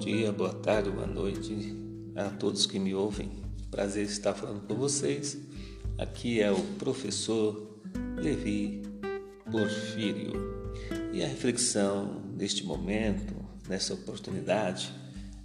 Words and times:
dia, 0.00 0.32
boa 0.32 0.54
tarde, 0.54 0.90
boa 0.90 1.06
noite 1.06 1.76
a 2.16 2.30
todos 2.30 2.64
que 2.64 2.78
me 2.78 2.94
ouvem. 2.94 3.30
Prazer 3.70 4.06
estar 4.06 4.32
falando 4.32 4.66
com 4.66 4.74
vocês. 4.74 5.36
Aqui 5.98 6.40
é 6.40 6.50
o 6.50 6.58
professor 6.78 7.78
Levi 8.16 8.80
Porfírio. 9.52 10.32
E 11.12 11.22
a 11.22 11.26
reflexão 11.26 12.22
neste 12.34 12.64
momento, 12.64 13.34
nessa 13.68 13.92
oportunidade, 13.92 14.90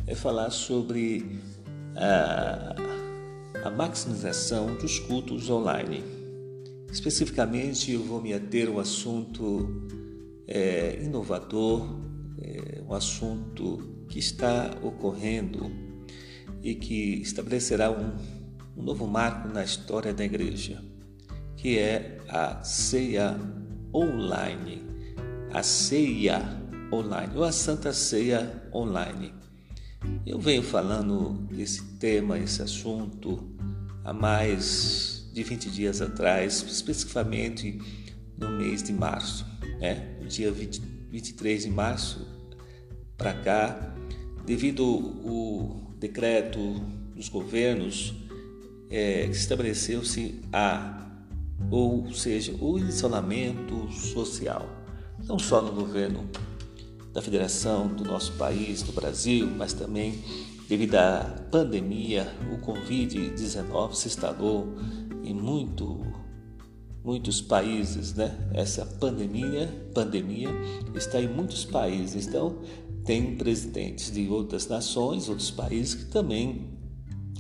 é 0.08 0.16
falar 0.16 0.50
sobre 0.52 1.42
a, 1.98 2.76
a 3.62 3.70
maximização 3.72 4.74
dos 4.78 5.00
cultos 5.00 5.50
online. 5.50 6.02
Especificamente, 6.90 7.92
eu 7.92 8.04
vou 8.04 8.22
me 8.22 8.34
ater 8.34 8.70
ao 8.70 8.80
assunto 8.80 9.86
é, 10.48 10.98
inovador, 11.04 12.00
é, 12.42 12.82
um 12.88 12.94
assunto 12.94 13.95
que 14.16 14.20
está 14.20 14.74
ocorrendo 14.82 15.70
e 16.64 16.74
que 16.74 17.22
estabelecerá 17.22 17.92
um, 17.92 18.16
um 18.78 18.82
novo 18.82 19.06
marco 19.06 19.50
na 19.50 19.62
história 19.62 20.14
da 20.14 20.24
igreja, 20.24 20.82
que 21.58 21.78
é 21.78 22.20
a 22.30 22.64
ceia 22.64 23.38
online, 23.94 24.82
a 25.52 25.62
ceia 25.62 26.42
online 26.94 27.34
ou 27.36 27.44
a 27.44 27.52
Santa 27.52 27.92
Ceia 27.92 28.64
online. 28.74 29.34
Eu 30.26 30.40
venho 30.40 30.64
falando 30.64 31.46
desse 31.54 31.84
tema, 31.98 32.40
esse 32.40 32.62
assunto, 32.62 33.54
há 34.06 34.14
mais 34.14 35.30
de 35.34 35.44
20 35.44 35.70
dias 35.70 36.02
atrás, 36.02 36.64
especificamente 36.66 37.82
no 38.38 38.50
mês 38.52 38.82
de 38.82 38.94
março, 38.94 39.46
né? 39.82 40.18
No 40.22 40.30
dia 40.30 40.54
20, 40.54 40.80
23 41.12 41.64
de 41.64 41.70
março 41.70 42.26
para 43.18 43.34
cá, 43.34 43.95
devido 44.46 44.84
ao 45.26 45.94
decreto 46.00 46.60
dos 47.16 47.30
governos, 47.30 48.14
é, 48.90 49.26
estabeleceu-se 49.26 50.42
a, 50.54 51.10
ou 51.72 52.12
seja, 52.14 52.54
o 52.60 52.78
isolamento 52.78 53.92
social, 53.92 54.68
não 55.26 55.40
só 55.40 55.62
no 55.62 55.72
governo 55.72 56.30
da 57.14 57.22
federação 57.22 57.88
do 57.88 58.04
nosso 58.04 58.34
país, 58.34 58.84
do 58.84 58.92
Brasil, 58.92 59.48
mas 59.48 59.74
também 59.74 60.22
devido 60.68 60.96
à 60.96 61.24
pandemia, 61.52 62.28
o 62.52 62.58
Covid-19 62.58 63.94
se 63.94 64.08
instalou 64.08 64.76
em 65.24 65.34
muito, 65.34 66.06
muitos 67.04 67.40
países, 67.40 68.14
né? 68.14 68.36
Essa 68.54 68.86
pandemia, 68.86 69.70
pandemia 69.94 70.50
está 70.96 71.22
em 71.22 71.28
muitos 71.28 71.66
países. 71.66 72.28
Então, 72.28 72.60
tem 73.06 73.36
presidentes 73.36 74.12
de 74.12 74.28
outras 74.28 74.68
nações, 74.68 75.30
outros 75.30 75.52
países 75.52 75.94
que 75.94 76.06
também 76.06 76.70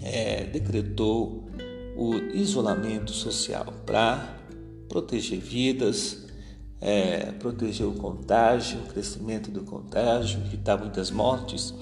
é, 0.02 0.44
decretou 0.45 1.49
o 1.97 2.16
isolamento 2.33 3.11
social 3.11 3.66
para 3.85 4.38
proteger 4.88 5.39
vidas, 5.39 6.27
é, 6.80 7.31
proteger 7.31 7.88
o 7.88 7.94
contágio, 7.94 8.80
o 8.80 8.83
crescimento 8.83 9.49
do 9.49 9.63
contágio, 9.63 10.39
evitar 10.45 10.77
muitas 10.77 11.09
mortes 11.09 11.73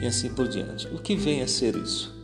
e 0.00 0.06
assim 0.06 0.28
por 0.34 0.46
diante. 0.46 0.86
O 0.88 0.98
que 0.98 1.16
vem 1.16 1.40
a 1.42 1.48
ser 1.48 1.74
isso? 1.76 2.14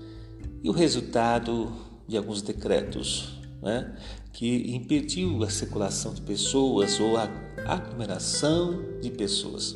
E 0.62 0.69
o 0.69 0.72
resultado 0.72 1.72
de 2.06 2.17
alguns 2.17 2.43
decretos 2.43 3.39
né, 3.62 3.97
que 4.33 4.75
impediu 4.75 5.43
a 5.43 5.48
circulação 5.48 6.12
de 6.12 6.20
pessoas 6.20 7.00
ou 7.00 7.17
a 7.17 7.28
aglomeração 7.67 9.00
de 9.00 9.11
pessoas. 9.11 9.75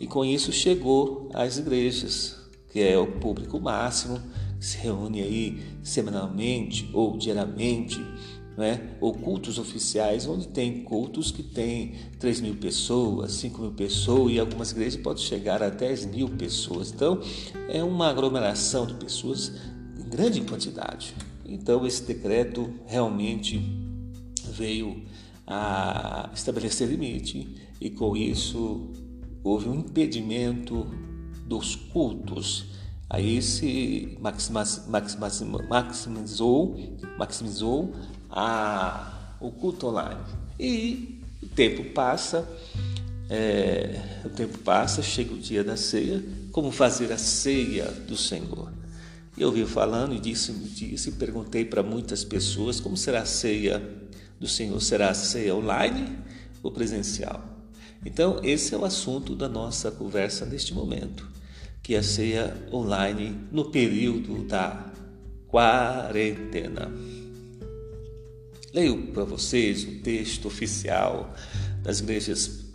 E 0.00 0.06
com 0.06 0.24
isso 0.24 0.52
chegou 0.52 1.28
às 1.34 1.58
igrejas, 1.58 2.36
que 2.70 2.80
é 2.80 2.98
o 2.98 3.06
público 3.18 3.60
máximo, 3.60 4.20
que 4.58 4.66
se 4.66 4.78
reúne 4.78 5.22
aí 5.22 5.62
semanalmente 5.82 6.88
ou 6.92 7.16
diariamente 7.16 8.00
né? 8.58 8.96
ou 9.00 9.14
cultos 9.14 9.56
oficiais, 9.56 10.26
onde 10.26 10.48
tem 10.48 10.82
cultos 10.82 11.30
que 11.30 11.44
tem 11.44 11.94
3 12.18 12.40
mil 12.40 12.56
pessoas, 12.56 13.34
5 13.34 13.62
mil 13.62 13.70
pessoas, 13.70 14.32
e 14.32 14.40
algumas 14.40 14.72
igrejas 14.72 15.00
podem 15.00 15.22
chegar 15.22 15.62
a 15.62 15.68
10 15.68 16.06
mil 16.06 16.28
pessoas. 16.28 16.90
Então, 16.90 17.20
é 17.68 17.84
uma 17.84 18.08
aglomeração 18.08 18.84
de 18.84 18.94
pessoas 18.94 19.52
em 19.96 20.08
grande 20.08 20.40
quantidade. 20.40 21.14
Então, 21.46 21.86
esse 21.86 22.02
decreto 22.02 22.68
realmente 22.84 23.62
veio 24.50 25.04
a 25.46 26.28
estabelecer 26.34 26.88
limite, 26.88 27.48
e 27.80 27.88
com 27.90 28.16
isso 28.16 28.90
houve 29.48 29.68
um 29.68 29.76
impedimento 29.76 30.86
dos 31.46 31.74
cultos. 31.74 32.66
Aí 33.08 33.40
se 33.40 34.18
maximizou, 34.90 36.76
maximizou 37.18 37.94
a, 38.30 39.36
o 39.40 39.50
culto 39.50 39.86
online. 39.86 40.20
E 40.60 41.20
o 41.42 41.46
tempo 41.46 41.84
passa, 41.94 42.46
é, 43.30 44.20
o 44.24 44.28
tempo 44.28 44.58
passa, 44.58 45.02
chega 45.02 45.32
o 45.32 45.38
dia 45.38 45.64
da 45.64 45.76
ceia, 45.76 46.22
como 46.52 46.70
fazer 46.70 47.10
a 47.12 47.18
ceia 47.18 47.86
do 47.86 48.16
Senhor. 48.16 48.70
Eu 49.38 49.48
ouvi 49.48 49.64
falando 49.64 50.14
e 50.14 50.20
disse, 50.20 50.52
disse 50.52 51.12
perguntei 51.12 51.64
para 51.64 51.82
muitas 51.82 52.24
pessoas 52.24 52.80
como 52.80 52.96
será 52.96 53.22
a 53.22 53.26
ceia 53.26 53.80
do 54.38 54.46
Senhor, 54.46 54.78
será 54.82 55.10
a 55.10 55.14
ceia 55.14 55.54
online 55.54 56.18
ou 56.62 56.70
presencial? 56.70 57.57
Então, 58.04 58.40
esse 58.42 58.74
é 58.74 58.78
o 58.78 58.84
assunto 58.84 59.34
da 59.34 59.48
nossa 59.48 59.90
conversa 59.90 60.46
neste 60.46 60.72
momento, 60.72 61.28
que 61.82 61.94
é 61.94 61.98
a 61.98 62.02
ceia 62.02 62.54
online 62.72 63.36
no 63.50 63.70
período 63.70 64.44
da 64.44 64.92
quarentena. 65.48 66.90
Leio 68.72 69.08
para 69.08 69.24
vocês 69.24 69.84
o 69.84 70.00
texto 70.02 70.46
oficial 70.46 71.34
das 71.82 72.00
igrejas, 72.00 72.66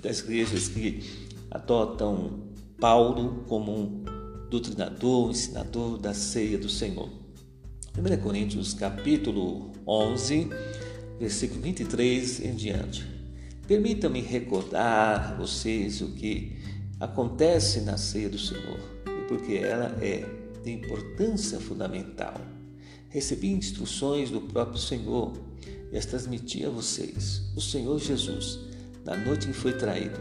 das 0.00 0.20
igrejas 0.20 0.68
que 0.68 1.02
adotam 1.50 2.48
Paulo 2.78 3.44
como 3.48 3.76
um 3.76 4.04
doutrinador, 4.48 5.30
ensinador 5.30 5.98
da 5.98 6.14
ceia 6.14 6.56
do 6.56 6.68
Senhor. 6.68 7.10
1 7.98 8.22
Coríntios 8.22 8.72
capítulo 8.72 9.72
11, 9.86 10.48
versículo 11.18 11.60
23 11.60 12.44
em 12.44 12.54
diante. 12.54 13.09
Permitam-me 13.70 14.20
recordar 14.20 15.32
a 15.32 15.34
vocês 15.36 16.00
o 16.00 16.08
que 16.08 16.58
acontece 16.98 17.82
na 17.82 17.96
ceia 17.96 18.28
do 18.28 18.36
Senhor, 18.36 18.80
e 19.06 19.28
porque 19.28 19.54
ela 19.54 19.96
é 20.02 20.26
de 20.64 20.72
importância 20.72 21.60
fundamental 21.60 22.34
Recebi 23.10 23.48
instruções 23.48 24.30
do 24.30 24.40
próprio 24.40 24.78
Senhor 24.78 25.32
e 25.92 25.98
as 25.98 26.06
transmiti 26.06 26.64
a 26.64 26.70
vocês. 26.70 27.42
O 27.56 27.60
Senhor 27.60 27.98
Jesus, 27.98 28.60
na 29.04 29.16
noite 29.16 29.48
em 29.48 29.52
que 29.52 29.58
foi 29.58 29.72
traído, 29.72 30.20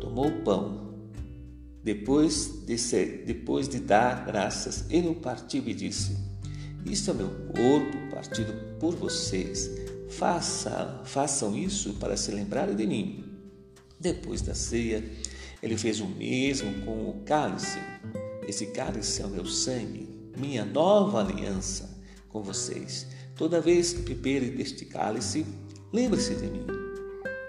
tomou 0.00 0.28
o 0.28 0.42
pão. 0.42 0.94
Depois 1.84 2.64
de, 2.66 2.78
ser, 2.78 3.24
depois 3.26 3.68
de 3.68 3.80
dar 3.80 4.24
graças, 4.24 4.86
ele 4.88 5.08
o 5.08 5.14
partiu 5.14 5.62
e 5.66 5.74
disse: 5.74 6.16
Isto 6.86 7.10
é 7.10 7.14
meu 7.14 7.28
corpo 7.28 8.14
partido 8.14 8.54
por 8.78 8.94
vocês. 8.94 9.70
Faça, 10.18 11.00
façam 11.04 11.56
isso 11.56 11.94
para 11.94 12.16
se 12.16 12.30
lembrarem 12.30 12.76
de 12.76 12.86
mim. 12.86 13.24
Depois 13.98 14.42
da 14.42 14.54
ceia, 14.54 15.02
ele 15.62 15.76
fez 15.76 16.00
o 16.00 16.06
mesmo 16.06 16.84
com 16.84 17.08
o 17.08 17.22
cálice. 17.24 17.78
Esse 18.46 18.66
cálice 18.66 19.22
é 19.22 19.26
o 19.26 19.30
meu 19.30 19.46
sangue, 19.46 20.08
minha 20.36 20.64
nova 20.64 21.20
aliança 21.20 21.98
com 22.28 22.42
vocês. 22.42 23.06
Toda 23.36 23.60
vez 23.60 23.92
que 23.92 24.02
beberem 24.02 24.54
deste 24.54 24.84
cálice, 24.84 25.46
lembre-se 25.92 26.34
de 26.34 26.46
mim. 26.46 26.66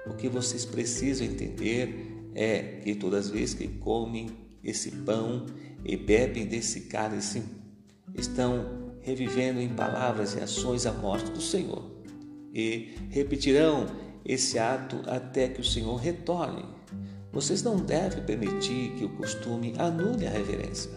O 0.08 0.14
que 0.14 0.30
vocês 0.30 0.66
precisam 0.66 1.28
entender 1.28 2.30
é 2.34 2.80
que 2.84 2.96
todas 2.96 3.26
as 3.26 3.32
vezes 3.32 3.56
que 3.56 3.68
comem 3.68 4.30
esse 4.64 4.90
pão 4.92 5.46
e 5.84 5.98
bebem 5.98 6.46
desse 6.46 6.82
cálice, 6.82 7.44
estão 8.16 8.94
revivendo 9.02 9.60
em 9.60 9.70
palavras 9.70 10.34
e 10.34 10.40
ações 10.40 10.86
a 10.86 10.94
morte 10.94 11.30
do 11.32 11.42
Senhor. 11.42 11.93
E 12.54 12.96
repetirão 13.10 13.88
esse 14.24 14.60
ato 14.60 15.02
até 15.08 15.48
que 15.48 15.62
o 15.62 15.66
Senhor 15.66 15.96
retorne. 15.96 16.64
Vocês 17.32 17.64
não 17.64 17.78
devem 17.78 18.24
permitir 18.24 18.94
que 18.96 19.06
o 19.06 19.10
costume 19.10 19.74
anule 19.78 20.28
a 20.28 20.30
reverência. 20.30 20.92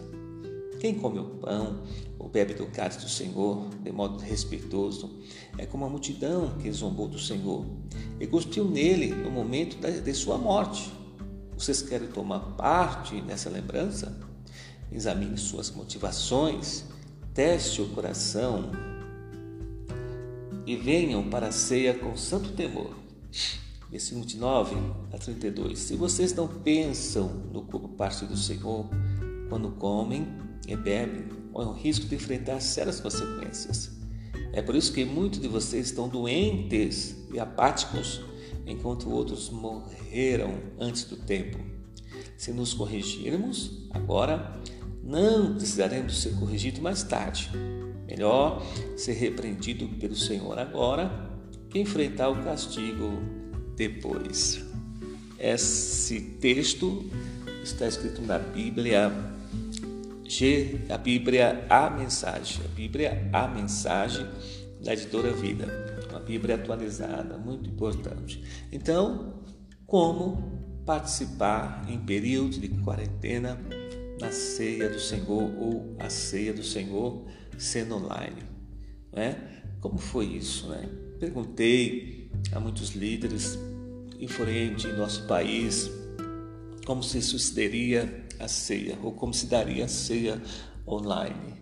Quem 0.79 0.93
come 0.93 1.17
o 1.17 1.25
pão 1.25 1.81
ou 2.19 2.29
bebe 2.29 2.53
do 2.53 2.67
cálice 2.67 2.99
do 2.99 3.09
Senhor 3.09 3.67
de 3.83 3.91
modo 3.91 4.19
respeitoso 4.19 5.09
é 5.57 5.65
como 5.65 5.85
a 5.85 5.89
multidão 5.89 6.55
que 6.59 6.71
zombou 6.71 7.07
do 7.07 7.17
Senhor 7.17 7.65
e 8.19 8.27
cuspiu 8.27 8.65
nele 8.65 9.07
no 9.07 9.31
momento 9.31 9.77
de 9.77 10.13
sua 10.13 10.37
morte. 10.37 10.93
Vocês 11.57 11.81
querem 11.81 12.07
tomar 12.07 12.39
parte 12.55 13.19
nessa 13.21 13.49
lembrança? 13.49 14.15
Examine 14.91 15.37
suas 15.37 15.71
motivações, 15.71 16.85
teste 17.33 17.81
o 17.81 17.89
coração 17.89 18.71
e 20.67 20.75
venham 20.75 21.29
para 21.29 21.47
a 21.47 21.51
ceia 21.51 21.93
com 21.93 22.17
santo 22.17 22.51
temor. 22.51 22.93
Versículo 23.89 24.23
29 24.23 24.75
a 25.13 25.17
32. 25.17 25.79
Se 25.79 25.95
vocês 25.95 26.33
não 26.33 26.45
pensam 26.45 27.29
no 27.53 27.61
corpo 27.61 27.87
parte 27.87 28.25
do 28.25 28.35
Senhor, 28.35 28.85
quando 29.47 29.71
comem 29.71 30.27
e 30.67 30.75
bebem, 30.75 31.29
correm 31.53 31.69
o 31.69 31.73
risco 31.73 32.05
de 32.05 32.15
enfrentar 32.15 32.59
sérias 32.59 32.99
consequências. 32.99 33.91
É 34.51 34.61
por 34.61 34.75
isso 34.75 34.91
que 34.91 35.05
muitos 35.05 35.39
de 35.39 35.47
vocês 35.47 35.87
estão 35.87 36.09
doentes 36.09 37.15
e 37.33 37.39
apáticos, 37.39 38.19
enquanto 38.65 39.09
outros 39.09 39.49
morreram 39.49 40.59
antes 40.77 41.05
do 41.05 41.15
tempo. 41.15 41.57
Se 42.35 42.51
nos 42.51 42.73
corrigirmos 42.73 43.87
agora, 43.91 44.61
não 45.01 45.55
precisaremos 45.55 46.21
ser 46.21 46.35
corrigidos 46.35 46.81
mais 46.81 47.03
tarde. 47.03 47.49
Melhor 48.07 48.63
ser 48.95 49.13
repreendido 49.13 49.87
pelo 49.99 50.15
Senhor 50.15 50.57
agora 50.57 51.11
que 51.69 51.79
enfrentar 51.79 52.29
o 52.29 52.43
castigo 52.43 53.21
depois. 53.75 54.65
Esse 55.37 56.19
texto 56.39 57.05
está 57.63 57.85
escrito 57.87 58.21
na 58.21 58.39
Bíblia, 58.39 59.11
a 60.89 60.97
Bíblia 60.97 61.65
A 61.69 61.89
Mensagem, 61.89 62.65
a 62.65 62.67
Bíblia 62.69 63.29
A 63.33 63.47
Mensagem 63.47 64.25
da 64.83 64.93
editora 64.93 65.33
Vida, 65.33 65.65
uma 66.09 66.19
Bíblia 66.19 66.55
atualizada, 66.55 67.37
muito 67.37 67.69
importante. 67.69 68.43
Então, 68.71 69.43
como 69.85 70.81
participar 70.85 71.85
em 71.89 71.99
período 71.99 72.57
de 72.57 72.69
quarentena 72.69 73.59
na 74.19 74.31
ceia 74.31 74.89
do 74.89 74.99
Senhor 74.99 75.51
ou 75.59 75.95
a 75.99 76.09
ceia 76.09 76.53
do 76.53 76.63
Senhor 76.63 77.25
sendo 77.57 77.95
online. 77.95 78.43
Né? 79.11 79.35
Como 79.81 79.97
foi 79.97 80.25
isso? 80.25 80.67
Né? 80.67 80.87
Perguntei 81.19 82.29
a 82.51 82.59
muitos 82.59 82.91
líderes 82.91 83.57
influentes 84.19 84.85
em 84.85 84.93
nosso 84.95 85.23
país 85.23 85.89
como 86.85 87.03
se 87.03 87.21
sucederia 87.21 88.25
a 88.39 88.47
ceia 88.47 88.97
ou 89.03 89.11
como 89.11 89.33
se 89.33 89.47
daria 89.47 89.85
a 89.85 89.87
ceia 89.87 90.41
online. 90.87 91.57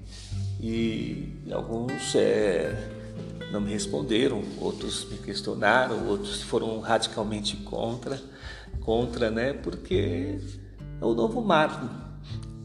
E 0.62 1.34
alguns 1.52 2.16
é, 2.16 2.74
não 3.52 3.60
me 3.60 3.72
responderam, 3.72 4.44
outros 4.60 5.10
me 5.10 5.18
questionaram, 5.18 6.08
outros 6.08 6.42
foram 6.42 6.80
radicalmente 6.80 7.58
contra, 7.58 8.22
contra, 8.82 9.32
né? 9.32 9.54
Porque 9.54 10.40
é 11.02 11.06
o 11.06 11.14
novo 11.14 11.42
marco 11.42 12.05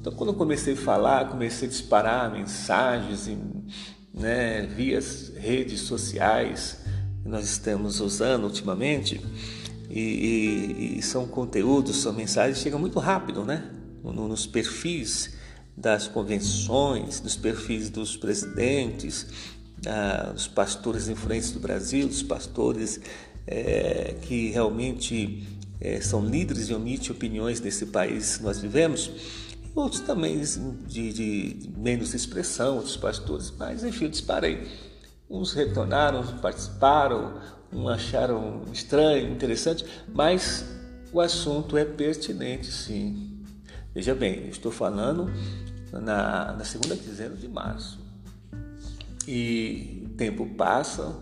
então, 0.00 0.14
quando 0.14 0.30
eu 0.30 0.34
comecei 0.34 0.72
a 0.72 0.76
falar, 0.78 1.28
comecei 1.28 1.68
a 1.68 1.70
disparar 1.70 2.32
mensagens 2.32 3.28
em, 3.28 3.38
né, 4.14 4.62
via 4.62 4.98
redes 5.36 5.80
sociais 5.80 6.78
que 7.22 7.28
nós 7.28 7.44
estamos 7.44 8.00
usando 8.00 8.44
ultimamente, 8.44 9.20
e, 9.90 10.00
e, 10.00 10.98
e 10.98 11.02
são 11.02 11.26
conteúdos, 11.26 11.96
são 11.96 12.14
mensagens 12.14 12.56
que 12.56 12.62
chegam 12.62 12.78
muito 12.78 12.98
rápido, 12.98 13.44
né? 13.44 13.70
Nos 14.02 14.46
perfis 14.46 15.34
das 15.76 16.08
convenções, 16.08 17.20
dos 17.20 17.36
perfis 17.36 17.90
dos 17.90 18.16
presidentes, 18.16 19.26
dos 20.32 20.46
pastores 20.46 21.08
influentes 21.08 21.50
do 21.50 21.60
Brasil, 21.60 22.06
dos 22.08 22.22
pastores 22.22 23.00
é, 23.46 24.14
que 24.22 24.50
realmente 24.50 25.46
é, 25.78 26.00
são 26.00 26.24
líderes 26.24 26.70
e 26.70 26.74
omitem 26.74 27.10
opiniões 27.10 27.60
desse 27.60 27.86
país 27.86 28.38
que 28.38 28.42
nós 28.42 28.60
vivemos 28.60 29.10
outros 29.74 30.00
também 30.02 30.40
de, 30.86 31.12
de, 31.12 31.70
menos 31.76 32.14
expressão, 32.14 32.76
outros 32.76 32.96
pastores, 32.96 33.52
mas 33.56 33.84
enfim, 33.84 34.04
eu 34.04 34.10
disparei. 34.10 34.66
Uns 35.28 35.52
retornaram, 35.52 36.24
participaram, 36.38 37.40
uns 37.72 37.88
acharam 37.88 38.62
estranho, 38.72 39.32
interessante, 39.32 39.84
mas 40.12 40.64
o 41.12 41.20
assunto 41.20 41.76
é 41.76 41.84
pertinente, 41.84 42.70
sim. 42.70 43.44
Veja 43.94 44.14
bem, 44.14 44.44
eu 44.44 44.50
estou 44.50 44.72
falando 44.72 45.30
na, 45.92 46.52
na 46.52 46.64
segunda 46.64 46.96
quinzena 46.96 47.34
de 47.34 47.48
março. 47.48 47.98
E 49.26 50.02
o 50.06 50.08
tempo 50.10 50.46
passa, 50.56 51.16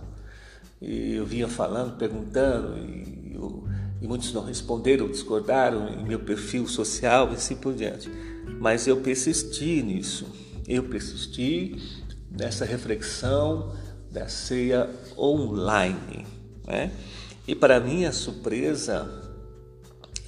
e 0.81 1.15
eu 1.15 1.27
vinha 1.27 1.49
falando, 1.49 1.97
perguntando, 1.97 2.79
e, 2.79 3.33
eu, 3.35 3.67
e 4.01 4.07
muitos 4.07 4.33
não 4.33 4.45
responderam, 4.45 5.09
discordaram 5.09 5.89
em 5.89 6.05
meu 6.05 6.21
perfil 6.21 6.67
social 6.67 7.31
e 7.33 7.35
assim 7.35 7.57
por 7.57 7.75
diante. 7.75 8.11
Mas 8.59 8.87
eu 8.87 8.99
persisti 8.99 9.83
nisso, 9.83 10.27
eu 10.67 10.85
persisti 10.85 11.77
nessa 12.31 12.65
reflexão 12.65 13.75
da 14.11 14.29
ceia 14.29 14.89
online. 15.17 16.27
Né? 16.67 16.91
E 17.47 17.55
para 17.55 17.81
minha 17.81 18.13
surpresa, 18.13 19.09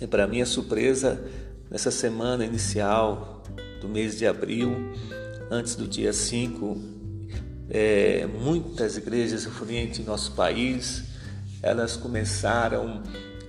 e 0.00 0.06
para 0.06 0.26
minha 0.26 0.46
surpresa, 0.46 1.22
nessa 1.70 1.90
semana 1.90 2.44
inicial 2.44 3.42
do 3.80 3.88
mês 3.88 4.16
de 4.16 4.26
abril, 4.26 4.74
antes 5.50 5.74
do 5.74 5.86
dia 5.86 6.12
5, 6.12 6.78
é, 7.68 8.26
muitas 8.26 8.96
igrejas 8.96 9.44
influentes 9.44 10.00
em 10.00 10.04
nosso 10.04 10.32
país, 10.32 11.04
elas 11.62 11.96
começaram 11.96 13.02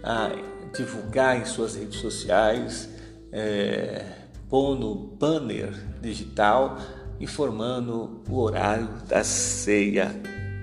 a 0.04 0.32
divulgar 0.76 1.40
em 1.40 1.46
suas 1.46 1.76
redes 1.76 2.00
sociais 2.00 2.90
é, 3.32 4.21
pondo 4.52 4.94
banner 5.18 5.74
digital 6.02 6.78
informando 7.22 8.22
o 8.30 8.38
horário 8.38 8.90
da 9.08 9.24
ceia 9.24 10.14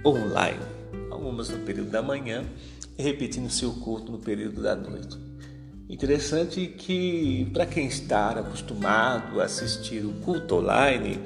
online, 0.05 0.61
algumas 1.11 1.49
no 1.49 1.61
período 1.61 1.91
da 1.91 2.03
manhã 2.03 2.45
e 2.99 3.03
repetindo 3.03 3.49
seu 3.49 3.73
culto 3.73 4.13
no 4.13 4.19
período 4.19 4.61
da 4.61 4.77
noite. 4.77 5.17
Interessante 5.89 6.67
que 6.67 7.49
para 7.55 7.65
quem 7.65 7.87
está 7.87 8.33
acostumado 8.33 9.41
a 9.41 9.45
assistir 9.45 10.05
o 10.05 10.13
culto 10.21 10.57
online, 10.57 11.19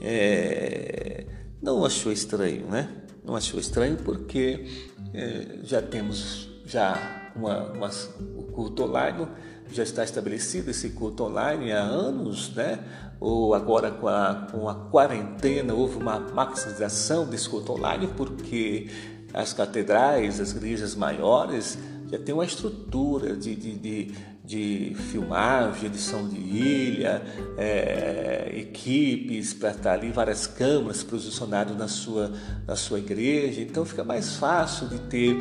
é, 0.00 1.26
não 1.62 1.84
achou 1.84 2.10
estranho, 2.10 2.66
né? 2.66 2.88
Não 3.24 3.36
achou 3.36 3.60
estranho 3.60 3.96
porque 3.98 4.66
é, 5.12 5.58
já 5.62 5.80
temos 5.80 6.48
já 6.66 7.30
uma, 7.36 7.70
uma, 7.72 7.90
o 8.36 8.42
culto 8.52 8.82
online 8.82 9.28
já 9.74 9.82
está 9.82 10.04
estabelecido 10.04 10.70
esse 10.70 10.90
culto 10.90 11.24
online 11.24 11.72
há 11.72 11.80
anos, 11.80 12.54
né? 12.54 12.78
Ou 13.20 13.54
agora 13.54 13.90
com 13.90 14.08
a, 14.08 14.46
com 14.50 14.68
a 14.68 14.74
quarentena 14.74 15.74
houve 15.74 15.96
uma 15.96 16.18
maximização 16.18 17.26
desse 17.26 17.48
culto 17.48 17.72
online 17.72 18.08
porque 18.16 18.88
as 19.32 19.52
catedrais, 19.52 20.40
as 20.40 20.52
igrejas 20.52 20.94
maiores 20.94 21.76
já 22.10 22.18
tem 22.18 22.34
uma 22.34 22.44
estrutura 22.44 23.34
de, 23.34 23.56
de, 23.56 23.74
de, 23.74 24.14
de 24.44 24.94
filmagem, 25.10 25.86
edição 25.86 26.28
de 26.28 26.36
ilha, 26.36 27.22
é, 27.58 28.52
equipes 28.54 29.52
para 29.54 29.70
estar 29.70 29.92
ali, 29.94 30.10
várias 30.12 30.46
câmeras 30.46 31.02
posicionadas 31.02 31.76
na 31.76 31.88
sua, 31.88 32.32
na 32.66 32.76
sua 32.76 32.98
igreja. 32.98 33.60
Então 33.60 33.84
fica 33.84 34.04
mais 34.04 34.36
fácil 34.36 34.86
de 34.86 34.98
ter 35.00 35.36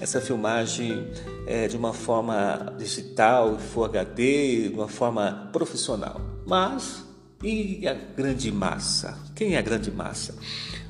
essa 0.00 0.20
filmagem 0.20 1.08
é, 1.46 1.68
de 1.68 1.76
uma 1.76 1.92
forma 1.92 2.74
digital, 2.78 3.58
Full 3.58 3.84
HD, 3.84 4.68
de 4.68 4.74
uma 4.74 4.88
forma 4.88 5.48
profissional. 5.52 6.20
Mas 6.46 7.04
e 7.42 7.86
a 7.86 7.94
grande 7.94 8.50
massa? 8.50 9.18
Quem 9.34 9.54
é 9.54 9.58
a 9.58 9.62
grande 9.62 9.90
massa? 9.90 10.34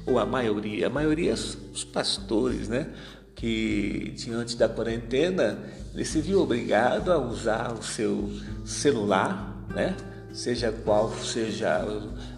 Ou 0.06 0.18
a 0.18 0.26
maioria? 0.26 0.86
A 0.86 0.90
maioria 0.90 1.32
é 1.32 1.34
os 1.34 1.84
pastores, 1.84 2.68
né? 2.68 2.88
Que 3.34 4.12
diante 4.16 4.56
da 4.56 4.68
quarentena 4.68 5.58
ele 5.92 6.04
se 6.04 6.20
viu 6.20 6.40
obrigado 6.40 7.12
a 7.12 7.18
usar 7.18 7.72
o 7.72 7.82
seu 7.82 8.30
celular, 8.64 9.66
né? 9.74 9.96
Seja 10.32 10.72
qual 10.72 11.12
seja 11.14 11.84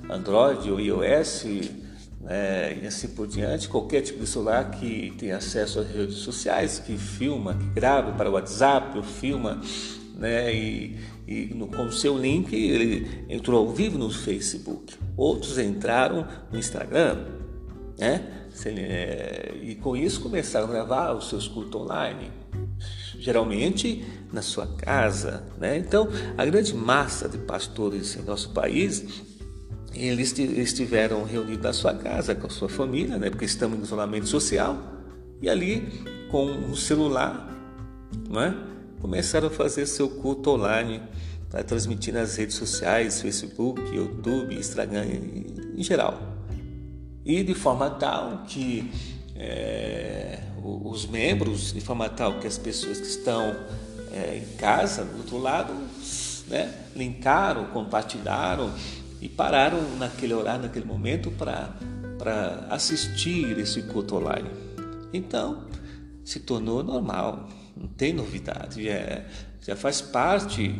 Android 0.08 0.70
ou 0.70 0.80
iOS, 0.80 1.44
é, 2.24 2.78
e 2.82 2.86
assim 2.86 3.08
por 3.08 3.26
diante, 3.26 3.68
qualquer 3.68 4.02
tipo 4.02 4.20
de 4.20 4.26
celular 4.26 4.70
que 4.70 5.12
tem 5.18 5.32
acesso 5.32 5.80
às 5.80 5.88
redes 5.88 6.16
sociais, 6.16 6.78
que 6.78 6.96
filma, 6.96 7.54
que 7.54 7.66
grava 7.66 8.12
para 8.12 8.28
o 8.28 8.32
WhatsApp, 8.32 9.00
filma, 9.02 9.60
né, 10.14 10.52
e, 10.54 10.96
e 11.26 11.54
no, 11.54 11.68
com 11.68 11.86
o 11.86 11.92
seu 11.92 12.16
link 12.18 12.52
ele 12.54 13.24
entrou 13.28 13.66
ao 13.66 13.72
vivo 13.72 13.98
no 13.98 14.10
Facebook. 14.10 14.94
Outros 15.16 15.58
entraram 15.58 16.26
no 16.50 16.58
Instagram, 16.58 17.26
né, 17.98 18.46
é, 18.64 19.54
e 19.62 19.74
com 19.74 19.96
isso 19.96 20.20
começaram 20.20 20.66
a 20.66 20.70
gravar 20.70 21.12
os 21.12 21.28
seus 21.28 21.46
cultos 21.46 21.80
online, 21.80 22.30
geralmente 23.18 24.04
na 24.32 24.40
sua 24.40 24.66
casa, 24.66 25.44
né? 25.58 25.76
Então, 25.76 26.08
a 26.38 26.44
grande 26.44 26.74
massa 26.74 27.28
de 27.28 27.36
pastores 27.38 28.16
em 28.16 28.22
nosso 28.22 28.50
país 28.50 29.25
eles 29.96 30.38
estiveram 30.38 31.24
reunidos 31.24 31.62
na 31.62 31.72
sua 31.72 31.94
casa 31.94 32.34
com 32.34 32.46
a 32.46 32.50
sua 32.50 32.68
família, 32.68 33.18
né, 33.18 33.30
porque 33.30 33.44
estamos 33.44 33.78
em 33.78 33.82
isolamento 33.82 34.26
social, 34.26 34.78
e 35.40 35.48
ali 35.48 35.82
com 36.30 36.70
o 36.70 36.76
celular, 36.76 37.52
não 38.28 38.42
é? 38.42 38.54
começaram 39.00 39.48
a 39.48 39.50
fazer 39.50 39.86
seu 39.86 40.08
culto 40.08 40.50
online, 40.50 41.02
para 41.50 41.62
transmitir 41.62 42.12
nas 42.12 42.36
redes 42.36 42.56
sociais, 42.56 43.20
Facebook, 43.20 43.80
YouTube, 43.94 44.54
Instagram 44.54 45.04
em 45.76 45.82
geral. 45.82 46.20
E 47.24 47.42
de 47.42 47.54
forma 47.54 47.88
tal 47.90 48.44
que 48.46 48.90
é, 49.36 50.40
os 50.62 51.06
membros, 51.06 51.72
de 51.72 51.80
forma 51.80 52.08
tal 52.08 52.40
que 52.40 52.46
as 52.46 52.58
pessoas 52.58 52.98
que 52.98 53.06
estão 53.06 53.54
é, 54.12 54.38
em 54.38 54.56
casa, 54.56 55.04
do 55.04 55.18
outro 55.18 55.38
lado, 55.38 55.72
né, 56.48 56.72
linkaram, 56.94 57.66
compartilharam 57.66 58.72
e 59.20 59.28
pararam 59.28 59.96
naquele 59.98 60.34
horário, 60.34 60.62
naquele 60.62 60.84
momento 60.84 61.30
para 61.30 62.66
assistir 62.70 63.58
esse 63.58 63.82
culto 63.82 64.16
online. 64.16 64.50
Então, 65.12 65.64
se 66.24 66.40
tornou 66.40 66.82
normal, 66.82 67.48
não 67.76 67.86
tem 67.88 68.12
novidade, 68.12 68.84
já, 68.84 69.24
já 69.60 69.76
faz 69.76 70.00
parte 70.00 70.74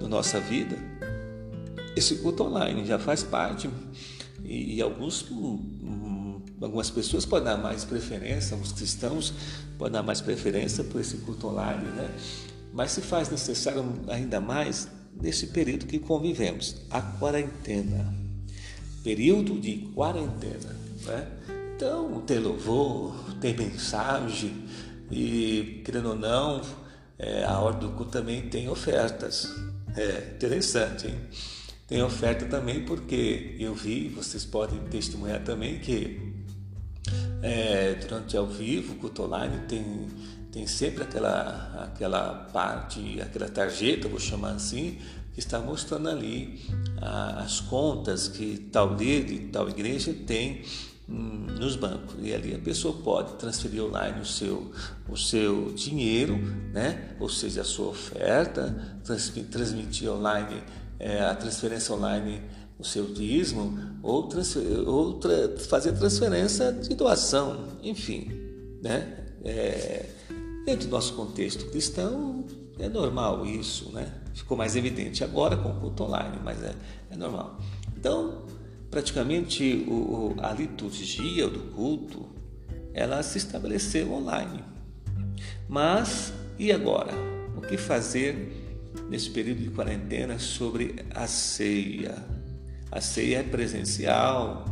da 0.00 0.08
nossa 0.08 0.40
vida. 0.40 0.76
Esse 1.96 2.16
culto 2.16 2.44
online 2.44 2.84
já 2.84 2.98
faz 2.98 3.22
parte 3.22 3.68
e, 4.44 4.76
e 4.76 4.82
alguns 4.82 5.30
algumas 6.60 6.90
pessoas 6.90 7.26
podem 7.26 7.44
dar 7.44 7.56
mais 7.56 7.84
preferência, 7.84 8.56
os 8.56 8.72
cristãos 8.72 9.34
podem 9.76 9.94
dar 9.94 10.02
mais 10.02 10.20
preferência 10.20 10.84
por 10.84 11.00
esse 11.00 11.16
culto 11.18 11.48
online, 11.48 11.84
né? 11.88 12.08
Mas 12.72 12.92
se 12.92 13.00
faz 13.00 13.28
necessário 13.28 13.84
ainda 14.08 14.40
mais 14.40 14.88
nesse 15.20 15.48
período 15.48 15.86
que 15.86 15.98
convivemos, 15.98 16.76
a 16.90 17.00
quarentena, 17.00 18.14
período 19.02 19.58
de 19.60 19.90
quarentena, 19.94 20.76
né? 21.04 21.28
Então 21.76 22.20
tem 22.22 22.38
louvor, 22.38 23.14
tem 23.40 23.56
mensagem 23.56 24.64
e 25.10 25.82
querendo 25.84 26.10
ou 26.10 26.16
não, 26.16 26.62
é, 27.18 27.44
a 27.44 27.58
ordem 27.58 27.88
do 27.88 27.96
culto 27.96 28.12
também 28.12 28.48
tem 28.48 28.68
ofertas. 28.68 29.52
É 29.96 30.32
interessante, 30.34 31.08
hein? 31.08 31.18
Tem 31.86 32.02
oferta 32.02 32.46
também 32.46 32.84
porque 32.84 33.56
eu 33.58 33.74
vi, 33.74 34.08
vocês 34.08 34.44
podem 34.44 34.78
testemunhar 34.84 35.42
também 35.44 35.78
que 35.78 36.32
é, 37.42 37.94
durante 37.94 38.36
ao 38.36 38.46
vivo, 38.46 38.94
culto 38.94 39.24
online, 39.24 39.66
tem, 39.68 40.06
tem 40.52 40.66
sempre 40.66 41.02
aquela, 41.02 41.82
aquela 41.82 42.34
parte, 42.52 43.20
aquela 43.20 43.48
tarjeta, 43.48 44.06
vou 44.06 44.20
chamar 44.20 44.52
assim, 44.52 44.98
que 45.32 45.40
está 45.40 45.58
mostrando 45.58 46.10
ali 46.10 46.60
as 47.00 47.60
contas 47.60 48.28
que 48.28 48.68
tal 48.70 48.94
líder, 48.94 49.48
tal 49.50 49.68
igreja 49.70 50.14
tem 50.26 50.62
hum, 51.08 51.46
nos 51.58 51.74
bancos. 51.74 52.16
E 52.20 52.34
ali 52.34 52.54
a 52.54 52.58
pessoa 52.58 52.94
pode 53.02 53.32
transferir 53.36 53.82
online 53.82 54.20
o 54.20 54.26
seu, 54.26 54.70
o 55.08 55.16
seu 55.16 55.72
dinheiro, 55.72 56.36
né? 56.72 57.16
ou 57.18 57.30
seja, 57.30 57.62
a 57.62 57.64
sua 57.64 57.88
oferta, 57.88 59.00
transmitir 59.50 60.10
online, 60.10 60.62
é, 61.00 61.22
a 61.22 61.34
transferência 61.34 61.94
online 61.94 62.42
o 62.78 62.84
seu 62.84 63.06
dízimo 63.06 63.78
ou, 64.02 64.28
ou 64.86 65.14
tra 65.14 65.56
fazer 65.68 65.92
transferência 65.92 66.72
de 66.72 66.94
doação, 66.96 67.68
enfim, 67.80 68.28
né? 68.82 69.18
É, 69.44 70.06
dentro 70.64 70.88
do 70.88 70.90
nosso 70.90 71.14
contexto 71.14 71.70
cristão 71.70 72.44
é 72.78 72.88
normal 72.88 73.44
isso, 73.46 73.92
né? 73.92 74.12
Ficou 74.34 74.56
mais 74.56 74.76
evidente 74.76 75.22
agora 75.22 75.56
com 75.56 75.70
o 75.70 75.80
culto 75.80 76.04
online, 76.04 76.38
mas 76.42 76.62
é, 76.62 76.74
é 77.10 77.16
normal. 77.16 77.58
Então, 77.96 78.44
praticamente 78.90 79.84
o, 79.88 80.34
a 80.38 80.52
liturgia 80.52 81.48
do 81.48 81.60
culto, 81.74 82.26
ela 82.94 83.22
se 83.22 83.38
estabeleceu 83.38 84.12
online. 84.12 84.64
Mas 85.68 86.32
e 86.58 86.72
agora? 86.72 87.12
O 87.56 87.60
que 87.60 87.76
fazer 87.76 88.90
nesse 89.08 89.30
período 89.30 89.60
de 89.60 89.70
quarentena 89.70 90.38
sobre 90.38 90.96
a 91.14 91.26
ceia? 91.26 92.14
A 92.90 93.00
ceia 93.00 93.38
é 93.38 93.42
presencial. 93.42 94.64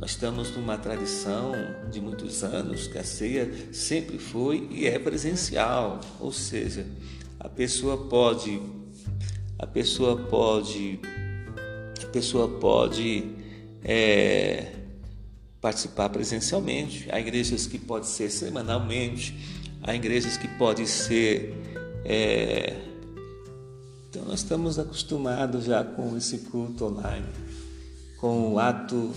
Nós 0.00 0.12
estamos 0.12 0.56
numa 0.56 0.78
tradição 0.78 1.52
de 1.90 2.00
muitos 2.00 2.42
anos 2.42 2.86
que 2.86 2.96
a 2.96 3.04
ceia 3.04 3.52
sempre 3.70 4.18
foi 4.18 4.66
e 4.70 4.86
é 4.86 4.98
presencial, 4.98 6.00
ou 6.18 6.32
seja, 6.32 6.86
a 7.38 7.50
pessoa 7.50 8.08
pode 8.08 8.62
a 9.58 9.66
pessoa 9.66 10.16
pode 10.16 10.98
a 12.02 12.06
pessoa 12.06 12.48
pode 12.48 13.30
é, 13.84 14.72
participar 15.60 16.08
presencialmente. 16.08 17.06
Há 17.12 17.20
igrejas 17.20 17.66
que 17.66 17.78
pode 17.78 18.06
ser 18.06 18.30
semanalmente, 18.30 19.38
há 19.82 19.94
igrejas 19.94 20.38
que 20.38 20.48
pode 20.48 20.86
ser 20.86 21.54
é, 22.06 22.74
então 24.08 24.24
nós 24.24 24.40
estamos 24.40 24.78
acostumados 24.78 25.66
já 25.66 25.84
com 25.84 26.16
esse 26.16 26.38
culto 26.38 26.86
online 26.86 27.26
com 28.20 28.52
o 28.52 28.58
ato 28.58 29.12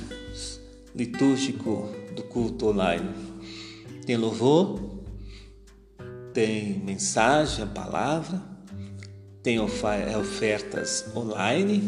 litúrgico 0.96 1.90
do 2.16 2.24
culto 2.24 2.68
online. 2.68 3.10
Tem 4.06 4.18
louvor, 4.18 4.80
tem 6.34 6.80
mensagem, 6.80 7.64
a 7.64 7.68
palavra, 7.68 8.42
tem 9.42 9.58
é, 9.58 10.18
ofertas 10.18 11.06
online, 11.16 11.82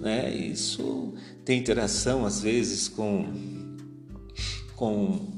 né? 0.00 0.32
Isso 0.34 1.14
tem 1.44 1.58
interação 1.58 2.24
às 2.24 2.40
vezes 2.40 2.88
com, 2.88 3.26
com 4.76 4.94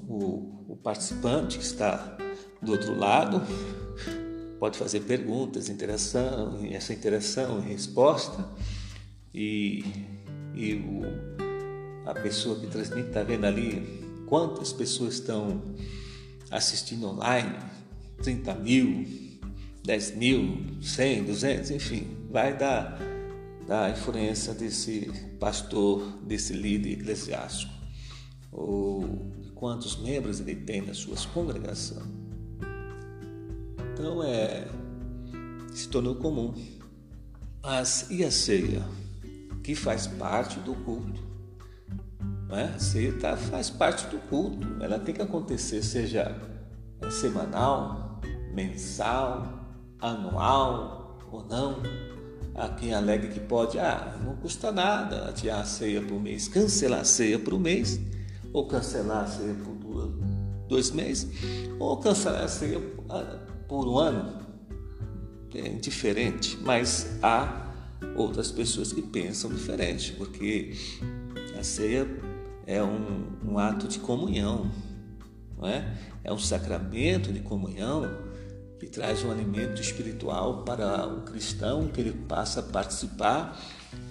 o, 0.08 0.64
o 0.68 0.76
participante 0.76 1.58
que 1.58 1.64
está 1.64 2.16
do 2.62 2.72
outro 2.72 2.98
lado, 2.98 3.42
pode 4.58 4.78
fazer 4.78 5.00
perguntas, 5.00 5.68
interação, 5.68 6.58
essa 6.70 6.92
interação 6.92 7.58
e 7.60 7.68
resposta 7.68 8.44
e 9.34 9.84
e 10.56 10.74
o, 10.74 11.45
a 12.06 12.14
pessoa 12.14 12.58
que 12.58 12.66
transmite 12.68 13.08
está 13.08 13.22
vendo 13.22 13.44
ali 13.44 14.24
quantas 14.26 14.72
pessoas 14.72 15.14
estão 15.14 15.62
assistindo 16.50 17.08
online, 17.08 17.58
30 18.22 18.54
mil, 18.54 19.04
10 19.84 20.16
mil, 20.16 20.80
100, 20.80 21.24
200, 21.24 21.70
enfim, 21.72 22.06
vai 22.30 22.56
dar 22.56 22.98
da 23.66 23.90
influência 23.90 24.54
desse 24.54 25.10
pastor, 25.38 26.02
desse 26.22 26.52
líder 26.52 26.92
eclesiástico, 26.92 27.72
ou 28.52 29.32
quantos 29.54 29.96
membros 29.96 30.40
ele 30.40 30.54
tem 30.54 30.80
na 30.80 30.94
sua 30.94 31.16
congregação. 31.34 32.02
Então 33.92 34.22
é 34.22 34.66
se 35.74 35.88
tornou 35.88 36.14
comum. 36.14 36.54
Mas 37.62 38.06
e 38.08 38.24
a 38.24 38.30
ceia? 38.30 38.82
que 39.66 39.74
faz 39.74 40.06
parte 40.06 40.60
do 40.60 40.76
culto. 40.76 41.25
Né? 42.48 42.74
Ceia 42.78 43.12
tá, 43.14 43.36
faz 43.36 43.70
parte 43.70 44.06
do 44.06 44.18
culto, 44.28 44.82
ela 44.82 44.98
tem 44.98 45.14
que 45.14 45.22
acontecer, 45.22 45.82
seja 45.82 46.36
é, 47.02 47.10
semanal, 47.10 48.20
mensal, 48.54 49.66
anual 50.00 51.18
ou 51.30 51.44
não. 51.44 51.82
Há 52.54 52.70
quem 52.70 52.94
alegue 52.94 53.28
que 53.28 53.40
pode, 53.40 53.78
ah, 53.78 54.18
não 54.24 54.36
custa 54.36 54.72
nada 54.72 55.28
adiar 55.28 55.60
a 55.60 55.64
ceia 55.64 56.00
por 56.00 56.18
mês, 56.18 56.48
cancelar 56.48 57.00
a 57.00 57.04
ceia 57.04 57.38
por 57.38 57.58
mês, 57.60 58.00
ou 58.52 58.66
cancelar 58.66 59.24
a 59.24 59.26
ceia 59.26 59.54
por 59.54 59.74
duas, 59.74 60.10
dois 60.66 60.90
meses, 60.90 61.28
ou 61.78 61.98
cancelar 61.98 62.44
a 62.44 62.48
ceia 62.48 62.80
ah, 63.10 63.38
por 63.68 63.86
um 63.86 63.98
ano. 63.98 64.46
É 65.54 65.68
indiferente, 65.68 66.58
mas 66.62 67.18
há 67.22 67.72
outras 68.14 68.50
pessoas 68.50 68.92
que 68.92 69.00
pensam 69.00 69.50
diferente, 69.50 70.12
porque 70.12 70.74
a 71.58 71.62
ceia 71.62 72.06
é 72.66 72.82
um, 72.82 73.38
um 73.44 73.58
ato 73.58 73.86
de 73.86 73.98
comunhão, 74.00 74.70
não 75.56 75.68
é? 75.68 75.96
É 76.24 76.32
um 76.32 76.38
sacramento 76.38 77.32
de 77.32 77.40
comunhão 77.40 78.02
que 78.78 78.86
traz 78.86 79.24
um 79.24 79.30
alimento 79.30 79.80
espiritual 79.80 80.64
para 80.64 81.06
o 81.06 81.22
cristão 81.22 81.88
que 81.88 82.00
ele 82.00 82.12
passa 82.12 82.60
a 82.60 82.62
participar 82.62 83.58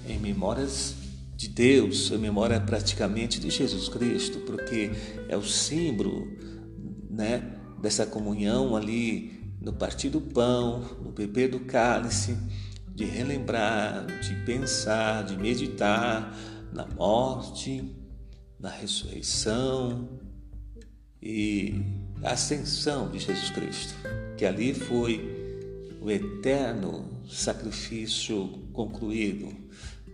em 0.07 0.17
memórias 0.17 0.95
de 1.35 1.49
Deus, 1.49 2.09
em 2.11 2.17
memória 2.17 2.59
praticamente 2.59 3.39
de 3.39 3.49
Jesus 3.49 3.89
Cristo, 3.89 4.39
porque 4.39 4.91
é 5.27 5.35
o 5.35 5.43
símbolo, 5.43 6.25
né, 7.09 7.59
dessa 7.81 8.05
comunhão 8.05 8.75
ali 8.75 9.53
no 9.61 9.73
partir 9.73 10.09
do 10.09 10.21
pão, 10.21 10.81
no 11.03 11.11
beber 11.11 11.49
do 11.49 11.59
cálice, 11.59 12.37
de 12.93 13.03
relembrar, 13.03 14.05
de 14.21 14.33
pensar, 14.45 15.23
de 15.25 15.35
meditar 15.35 16.33
na 16.71 16.85
morte, 16.87 17.83
na 18.65 18.71
ressurreição 18.71 20.09
e 21.21 21.83
ascensão 22.23 23.11
de 23.11 23.19
Jesus 23.19 23.51
Cristo, 23.51 23.93
que 24.35 24.43
ali 24.43 24.73
foi 24.73 25.21
o 26.01 26.09
eterno 26.09 27.21
sacrifício 27.29 28.47
concluído. 28.73 29.55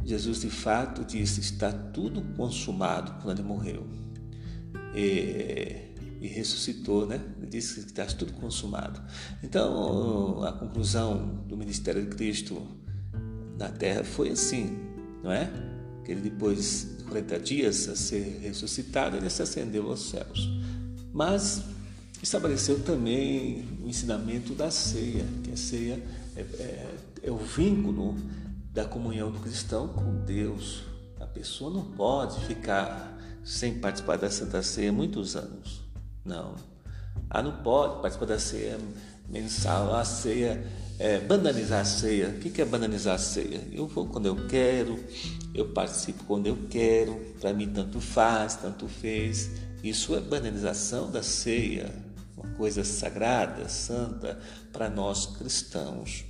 Jesus 0.03 0.41
de 0.41 0.50
fato 0.50 1.05
disse: 1.05 1.39
está 1.39 1.72
tudo 1.72 2.22
consumado 2.36 3.22
quando 3.24 3.39
ele 3.39 3.48
morreu. 3.48 3.88
E 4.93 5.89
e 6.22 6.27
ressuscitou, 6.27 7.08
né? 7.08 7.20
Ele 7.39 7.48
disse 7.48 7.81
que 7.81 7.88
está 7.88 8.05
tudo 8.05 8.34
consumado. 8.34 9.01
Então, 9.41 10.43
a 10.43 10.51
conclusão 10.51 11.43
do 11.48 11.58
ministério 11.58 12.03
de 12.03 12.15
Cristo 12.15 12.62
na 13.58 13.70
terra 13.70 14.03
foi 14.03 14.29
assim, 14.29 14.77
não 15.24 15.31
é? 15.31 15.50
Que 16.05 16.12
ele, 16.12 16.22
depois 16.22 16.96
de 17.00 17.00
40 17.12 17.39
dias 17.39 17.89
a 17.89 17.96
ser 17.96 18.39
ressuscitado, 18.41 19.18
ele 19.18 19.30
se 19.30 19.41
ascendeu 19.41 19.89
aos 19.89 20.10
céus. 20.10 20.50
Mas 21.12 21.62
estabeleceu 22.24 22.80
também 22.80 23.68
o 23.84 23.89
ensinamento 23.89 24.53
da 24.53 24.72
ceia, 24.72 25.25
que 25.44 25.51
a 25.51 25.58
ceia 25.58 26.01
é, 26.38 26.41
é, 26.41 26.96
é 27.24 27.32
o 27.32 27.38
vínculo 27.38 28.15
da 28.74 28.86
comunhão 28.86 29.30
do 29.30 29.39
cristão 29.39 29.89
com 29.89 30.24
Deus. 30.24 30.84
A 31.20 31.25
pessoa 31.25 31.74
não 31.74 31.84
pode 31.84 32.46
ficar 32.46 33.18
sem 33.44 33.77
participar 33.80 34.18
da 34.18 34.30
Santa 34.30 34.63
Ceia 34.63 34.94
muitos 34.94 35.36
anos. 35.36 35.82
Não. 36.24 36.56
Ah, 37.30 37.41
não 37.41 37.58
pode 37.63 38.01
participar 38.01 38.27
da 38.27 38.39
ceia 38.39 38.80
mensal, 39.27 39.94
a 39.94 40.06
ceia, 40.06 40.65
é, 41.01 41.20
banalizar 41.20 41.81
a 41.81 41.86
ceia. 41.86 42.29
O 42.29 42.39
que 42.39 42.62
é 42.62 42.65
banalizar 42.65 43.15
a 43.15 43.17
ceia? 43.17 43.62
Eu 43.72 43.88
vou 43.88 44.05
quando 44.05 44.27
eu 44.27 44.48
quero, 44.48 45.03
eu 45.51 45.70
participo 45.70 46.24
quando 46.25 46.46
eu 46.46 46.58
quero, 46.70 47.15
para 47.39 47.51
mim 47.51 47.67
tanto 47.67 48.00
faz, 48.00 48.55
tanto 48.55 48.88
fez. 48.88 49.50
Isso 49.84 50.15
é 50.15 50.20
banalização 50.20 51.10
da 51.10 51.24
ceia, 51.24 51.91
uma 52.38 52.53
coisa 52.53 52.84
sagrada, 52.84 53.67
santa 53.67 54.39
para 54.72 54.91
nós 54.91 55.25
cristãos. 55.25 56.24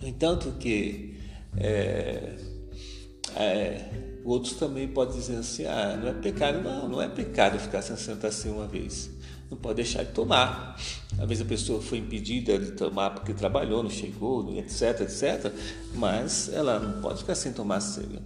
No 0.00 0.08
entanto 0.08 0.52
que 0.58 1.20
é, 1.58 2.34
é, 3.36 3.90
outros 4.24 4.54
também 4.54 4.88
podem 4.88 5.18
dizer 5.18 5.36
assim, 5.36 5.66
ah, 5.66 5.98
não 6.00 6.08
é 6.08 6.14
pecado, 6.14 6.62
não, 6.62 6.88
não 6.88 7.02
é 7.02 7.08
pecado 7.08 7.58
ficar 7.58 7.82
sem 7.82 7.94
Santa 7.96 8.32
Ceia 8.32 8.54
uma 8.54 8.66
vez 8.66 9.15
não 9.50 9.56
pode 9.56 9.76
deixar 9.76 10.04
de 10.04 10.12
tomar. 10.12 10.76
Às 11.18 11.28
vezes 11.28 11.42
a 11.42 11.46
pessoa 11.46 11.80
foi 11.80 11.98
impedida 11.98 12.58
de 12.58 12.72
tomar 12.72 13.10
porque 13.10 13.32
trabalhou, 13.32 13.82
não 13.82 13.90
chegou, 13.90 14.56
etc, 14.58 15.00
etc, 15.00 15.52
mas 15.94 16.50
ela 16.52 16.78
não 16.78 17.00
pode 17.00 17.20
ficar 17.20 17.34
sem 17.34 17.52
tomar 17.52 17.80
ceia. 17.80 18.22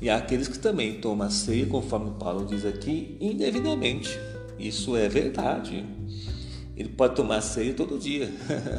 E 0.00 0.10
há 0.10 0.16
aqueles 0.16 0.48
que 0.48 0.58
também 0.58 1.00
tomam 1.00 1.30
ceia, 1.30 1.66
conforme 1.66 2.12
Paulo 2.18 2.46
diz 2.46 2.64
aqui, 2.64 3.16
indevidamente. 3.20 4.18
Isso 4.58 4.96
é 4.96 5.08
verdade. 5.08 5.84
Ele 6.76 6.88
pode 6.88 7.14
tomar 7.14 7.40
ceia 7.40 7.72
todo 7.72 7.96
dia, 7.98 8.28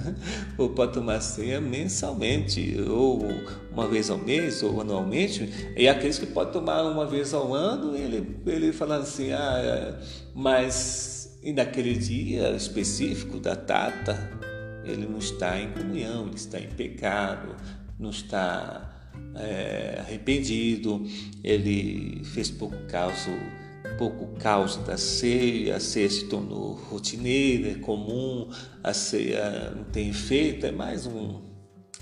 ou 0.57 0.69
pode 0.69 0.91
tomar 0.93 1.21
ceia 1.21 1.61
mensalmente, 1.61 2.75
ou 2.89 3.23
uma 3.71 3.87
vez 3.87 4.09
ao 4.09 4.17
mês, 4.17 4.61
ou 4.61 4.81
anualmente. 4.81 5.73
E 5.77 5.87
aqueles 5.87 6.19
que 6.19 6.25
podem 6.25 6.51
tomar 6.51 6.83
uma 6.83 7.05
vez 7.05 7.33
ao 7.33 7.53
ano, 7.53 7.95
ele, 7.95 8.37
ele 8.45 8.73
fala 8.73 8.97
assim: 8.97 9.31
ah, 9.31 9.97
mas 10.33 11.24
e 11.45 11.53
naquele 11.53 11.93
dia 11.93 12.55
específico 12.55 13.39
da 13.39 13.53
data, 13.53 14.17
ele 14.83 15.05
não 15.05 15.19
está 15.19 15.61
em 15.61 15.71
comunhão, 15.71 16.25
ele 16.25 16.35
está 16.35 16.59
em 16.59 16.67
pecado, 16.67 17.55
não 17.99 18.09
está 18.09 19.11
é, 19.35 19.97
arrependido, 19.99 21.05
ele 21.43 22.23
fez 22.25 22.49
pouco 22.49 22.75
caso, 22.87 23.29
pouco 23.99 24.25
causa 24.39 24.81
da 24.81 24.97
ceia, 24.97 25.75
a 25.75 25.79
ceia 25.79 26.09
se 26.09 26.25
tornou 26.25 26.73
rotineira, 26.73 27.73
é 27.73 27.75
comum, 27.75 28.49
a 28.83 28.91
ceia 28.91 29.69
não 29.69 29.83
tem 29.83 30.09
efeito, 30.09 30.65
é 30.65 30.71
mais 30.71 31.05
um 31.05 31.45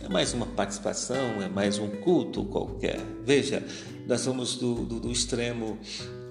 é 0.01 0.09
mais 0.09 0.33
uma 0.33 0.45
participação, 0.45 1.41
é 1.41 1.47
mais 1.47 1.79
um 1.79 1.87
culto 1.87 2.43
qualquer. 2.45 2.99
Veja, 3.23 3.63
nós 4.05 4.25
vamos 4.25 4.57
do, 4.57 4.85
do, 4.85 4.99
do 4.99 5.11
extremo 5.11 5.77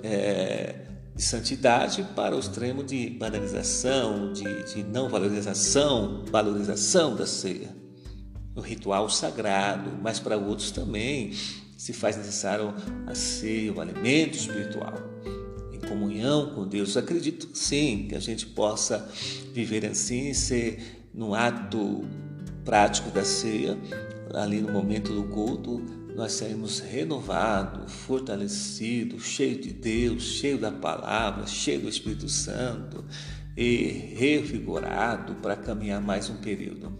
é, 0.02 0.91
de 1.14 1.22
santidade 1.22 2.02
para 2.16 2.34
o 2.34 2.38
extremo 2.38 2.82
de 2.82 3.10
banalização, 3.10 4.32
de, 4.32 4.74
de 4.74 4.82
não 4.82 5.08
valorização, 5.08 6.24
valorização 6.30 7.14
da 7.14 7.26
ceia. 7.26 7.74
O 8.54 8.60
ritual 8.60 9.08
sagrado, 9.08 9.90
mas 10.02 10.18
para 10.18 10.36
outros 10.36 10.70
também 10.70 11.32
se 11.76 11.92
faz 11.92 12.16
necessário 12.16 12.72
a 13.06 13.14
ceia, 13.14 13.72
o 13.72 13.80
alimento 13.80 14.36
espiritual. 14.36 14.94
Em 15.72 15.80
comunhão 15.80 16.54
com 16.54 16.66
Deus, 16.66 16.94
Eu 16.94 17.02
acredito 17.02 17.48
sim 17.54 18.06
que 18.08 18.14
a 18.14 18.20
gente 18.20 18.46
possa 18.46 19.08
viver 19.52 19.84
assim, 19.86 20.32
ser 20.32 21.08
no 21.12 21.34
ato 21.34 22.04
prático 22.64 23.10
da 23.10 23.24
ceia, 23.24 23.76
ali 24.32 24.60
no 24.60 24.72
momento 24.72 25.12
do 25.12 25.24
culto, 25.24 25.82
nós 26.14 26.32
saímos 26.32 26.80
renovados, 26.80 27.92
fortalecidos, 27.92 29.24
cheio 29.24 29.60
de 29.60 29.72
Deus, 29.72 30.22
cheio 30.22 30.58
da 30.58 30.70
palavra, 30.70 31.46
cheio 31.46 31.80
do 31.80 31.88
Espírito 31.88 32.28
Santo 32.28 33.04
e 33.56 34.14
revigorado 34.16 35.34
para 35.36 35.56
caminhar 35.56 36.00
mais 36.00 36.28
um 36.28 36.36
período. 36.36 36.98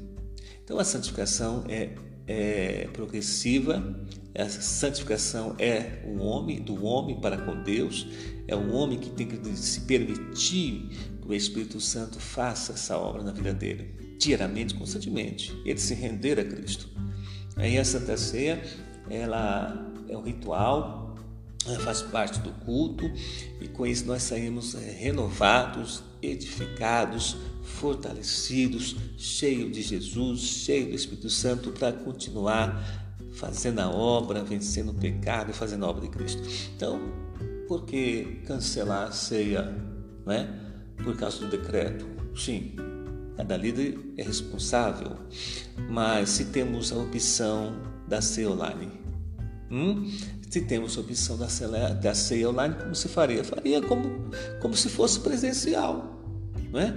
Então 0.65 0.79
a 0.79 0.85
santificação 0.85 1.65
é, 1.69 1.91
é 2.27 2.89
progressiva, 2.93 3.83
a 4.35 4.49
santificação 4.49 5.57
é 5.59 6.03
o 6.07 6.19
homem, 6.23 6.63
do 6.63 6.85
homem 6.85 7.21
para 7.21 7.37
com 7.37 7.63
Deus, 7.63 8.07
é 8.49 8.57
o 8.57 8.73
homem 8.73 8.99
que 8.99 9.11
tem 9.11 9.27
que 9.27 9.57
se 9.57 9.83
permitir 9.83 10.89
que 11.21 11.29
o 11.29 11.35
Espírito 11.35 11.81
Santo 11.81 12.19
faça 12.19 12.73
essa 12.73 12.97
obra 12.97 13.23
na 13.23 13.33
vida 13.33 13.53
dele, 13.53 14.17
diariamente, 14.19 14.75
constantemente, 14.75 15.55
ele 15.65 15.79
se 15.79 15.95
render 15.95 16.41
a 16.41 16.45
Cristo. 16.45 16.89
Aí 17.57 17.77
a 17.77 17.85
Santa 17.85 18.17
Ceia 18.17 18.63
ela 19.13 19.93
é 20.09 20.17
um 20.17 20.23
ritual, 20.23 21.15
faz 21.85 22.03
parte 22.03 22.41
do 22.41 22.51
culto 22.65 23.11
e 23.61 23.69
com 23.69 23.87
isso 23.87 24.07
nós 24.07 24.23
saímos 24.23 24.75
é, 24.75 24.91
renovados, 24.91 26.03
edificados, 26.21 27.37
fortalecidos, 27.63 28.97
cheios 29.17 29.71
de 29.73 29.83
Jesus, 29.83 30.41
cheios 30.41 30.89
do 30.89 30.97
Espírito 30.97 31.31
Santo 31.31 31.71
para 31.71 31.93
continuar 31.93 32.83
fazendo 33.33 33.81
a 33.81 33.91
obra, 33.91 34.43
vencendo 34.43 34.91
o 34.91 34.95
pecado 34.95 35.51
e 35.51 35.55
fazendo 35.55 35.85
a 35.85 35.89
obra 35.89 36.03
de 36.03 36.09
Cristo. 36.09 36.43
Então, 36.75 37.01
por 37.69 37.85
que 37.85 38.43
cancelar 38.47 39.09
a 39.09 39.13
ceia? 39.13 39.75
Não 40.25 40.33
é? 40.33 40.49
Por 41.03 41.17
causa 41.17 41.39
do 41.39 41.49
decreto? 41.49 42.07
Sim, 42.35 42.75
cada 43.37 43.57
líder 43.57 43.99
é 44.17 44.23
responsável, 44.23 45.17
mas 45.89 46.31
se 46.31 46.47
temos 46.47 46.93
a 46.93 46.97
opção 46.97 47.75
da 48.09 48.21
ceia 48.21 48.51
online, 48.51 49.02
Hum? 49.73 50.09
Se 50.51 50.61
temos 50.61 50.99
a 50.99 51.01
opção 51.01 51.39
da 51.39 51.49
ceia, 51.49 51.95
da 51.95 52.15
ceia 52.15 52.51
online, 52.51 52.75
como 52.75 52.95
se 52.95 53.09
faria? 53.09 53.43
Faria 53.43 53.81
como, 53.81 54.31
como 54.61 54.77
se 54.77 54.89
fosse 54.91 55.19
presencial. 55.19 56.21
Não 56.71 56.79
é? 56.79 56.95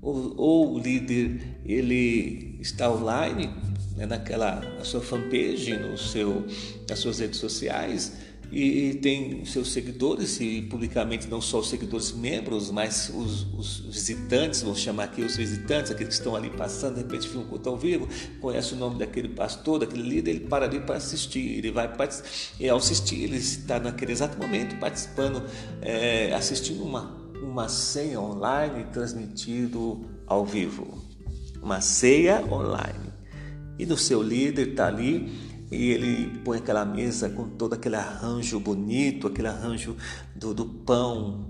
ou, 0.00 0.34
ou 0.36 0.74
o 0.74 0.78
líder 0.78 1.40
ele 1.64 2.58
está 2.60 2.90
online 2.90 3.50
né, 3.96 4.06
naquela 4.06 4.60
na 4.78 4.84
sua 4.84 5.00
fanpage, 5.00 5.76
no 5.76 5.98
seu, 5.98 6.46
nas 6.88 6.98
suas 6.98 7.18
redes 7.18 7.38
sociais, 7.38 8.16
e, 8.50 8.94
tem 8.94 9.44
seus 9.44 9.72
seguidores, 9.72 10.40
e 10.40 10.62
publicamente 10.62 11.28
não 11.28 11.40
só 11.40 11.58
os 11.58 11.68
seguidores 11.68 12.12
membros, 12.12 12.70
mas 12.70 13.10
os, 13.14 13.46
os, 13.54 13.80
visitantes, 13.80 14.62
vou 14.62 14.74
chamar 14.74 15.04
aqui 15.04 15.22
os 15.22 15.36
visitantes, 15.36 15.90
aqueles 15.90 16.14
que 16.14 16.20
estão 16.20 16.34
ali 16.34 16.48
passando, 16.50 16.94
de 16.94 17.02
repente 17.02 17.28
viu 17.28 17.42
um 17.42 17.44
culto 17.44 17.68
ao 17.68 17.76
vivo, 17.76 18.08
conhece 18.40 18.72
o 18.72 18.76
nome 18.76 18.98
daquele 18.98 19.28
pastor, 19.28 19.80
daquele 19.80 20.02
líder, 20.02 20.30
ele 20.30 20.40
para 20.40 20.64
ali 20.64 20.80
para 20.80 20.96
assistir, 20.96 21.58
ele 21.58 21.70
vai 21.70 21.90
ao 22.70 22.76
assistir, 22.78 23.24
ele 23.24 23.36
está 23.36 23.78
naquele 23.78 24.12
exato 24.12 24.38
momento 24.38 24.78
participando, 24.78 25.42
é, 25.82 26.32
assistindo 26.32 26.82
uma, 26.82 27.18
uma 27.42 27.68
ceia 27.68 28.18
online 28.18 28.84
transmitido 28.92 30.06
ao 30.26 30.46
vivo, 30.46 31.02
uma 31.62 31.80
ceia 31.80 32.42
online. 32.50 33.08
E 33.78 33.86
do 33.86 33.96
seu 33.96 34.20
líder 34.20 34.70
está 34.70 34.88
ali 34.88 35.47
e 35.70 35.90
ele 35.90 36.38
põe 36.40 36.58
aquela 36.58 36.84
mesa 36.84 37.28
com 37.28 37.48
todo 37.48 37.74
aquele 37.74 37.96
arranjo 37.96 38.58
bonito, 38.58 39.26
aquele 39.26 39.48
arranjo 39.48 39.96
do, 40.34 40.54
do 40.54 40.64
pão, 40.64 41.46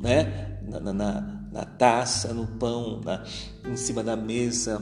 né? 0.00 0.58
Na, 0.66 0.80
na, 0.80 1.20
na, 1.52 1.64
taça, 1.64 2.32
no 2.32 2.46
pão, 2.46 3.00
na, 3.04 3.24
em 3.66 3.76
cima 3.76 4.02
da 4.02 4.16
mesa. 4.16 4.80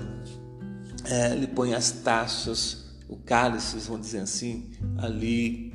É, 1.05 1.33
ele 1.33 1.47
põe 1.49 1.75
as 1.75 1.91
taças, 1.91 2.87
o 3.09 3.17
cálice, 3.17 3.79
vamos 3.79 4.07
dizer 4.07 4.21
assim, 4.21 4.71
ali 4.99 5.73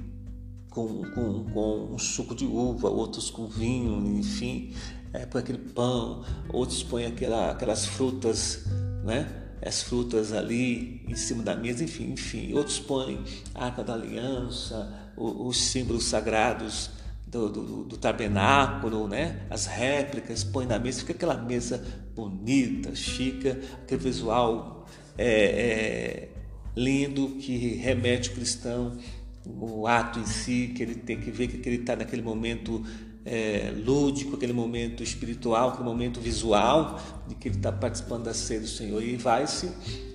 com, 0.69 1.01
com, 1.13 1.45
com 1.53 1.93
um 1.93 1.97
suco 1.97 2.33
de 2.33 2.45
uva, 2.45 2.89
outros 2.89 3.29
com 3.29 3.47
vinho, 3.47 4.17
enfim, 4.17 4.73
é, 5.13 5.25
põe 5.25 5.41
aquele 5.41 5.57
pão, 5.57 6.23
outros 6.49 6.81
põem 6.81 7.05
aquela, 7.05 7.51
aquelas 7.51 7.85
frutas, 7.85 8.65
né? 9.03 9.40
As 9.63 9.83
frutas 9.83 10.33
ali 10.33 11.03
em 11.07 11.15
cima 11.15 11.43
da 11.43 11.55
mesa, 11.55 11.83
enfim, 11.83 12.11
enfim. 12.11 12.53
Outros 12.53 12.79
põem 12.79 13.23
a 13.53 13.65
arca 13.65 13.83
da 13.83 13.93
aliança, 13.93 15.11
os, 15.15 15.57
símbolos 15.57 16.05
sagrados 16.05 16.89
do, 17.27 17.49
do, 17.49 17.83
do, 17.83 17.97
tabernáculo, 17.97 19.07
né? 19.07 19.45
as 19.49 19.65
réplicas, 19.65 20.43
põem 20.43 20.65
na 20.65 20.79
mesa, 20.79 21.01
fica 21.01 21.13
aquela 21.13 21.37
mesa 21.37 21.85
bonita, 22.15 22.95
chica, 22.95 23.59
aquele 23.83 24.01
visual 24.01 24.85
é, 25.17 25.27
é, 25.27 26.29
lindo 26.75 27.37
que 27.39 27.75
remete 27.75 28.29
o 28.29 28.33
cristão, 28.33 28.97
o 29.45 29.87
ato 29.87 30.19
em 30.19 30.25
si, 30.25 30.73
que 30.75 30.83
ele 30.83 30.95
tem 30.95 31.19
que 31.19 31.31
ver 31.31 31.47
que 31.47 31.67
ele 31.67 31.77
está 31.77 31.95
naquele 31.95 32.21
momento 32.21 32.83
é, 33.25 33.73
lúdico, 33.85 34.35
aquele 34.35 34.53
momento 34.53 35.03
espiritual, 35.03 35.69
aquele 35.69 35.83
momento 35.83 36.19
visual 36.19 36.99
de 37.27 37.35
que 37.35 37.47
ele 37.47 37.57
está 37.57 37.71
participando 37.71 38.23
da 38.23 38.33
ceia 38.33 38.59
do 38.59 38.67
Senhor. 38.67 39.01
E 39.01 39.15
vai-se 39.15 39.71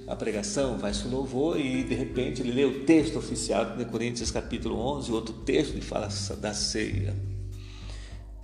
a 0.06 0.14
pregação, 0.14 0.78
vai-se 0.78 1.06
o 1.06 1.10
louvor 1.10 1.58
e 1.58 1.82
de 1.82 1.94
repente 1.94 2.40
ele 2.40 2.52
lê 2.52 2.64
o 2.64 2.84
texto 2.84 3.18
oficial 3.18 3.76
de 3.76 3.84
Coríntios 3.84 4.30
capítulo 4.30 4.78
11, 4.98 5.12
outro 5.12 5.34
texto 5.34 5.74
que 5.74 5.80
fala 5.80 6.08
da 6.40 6.54
ceia. 6.54 7.14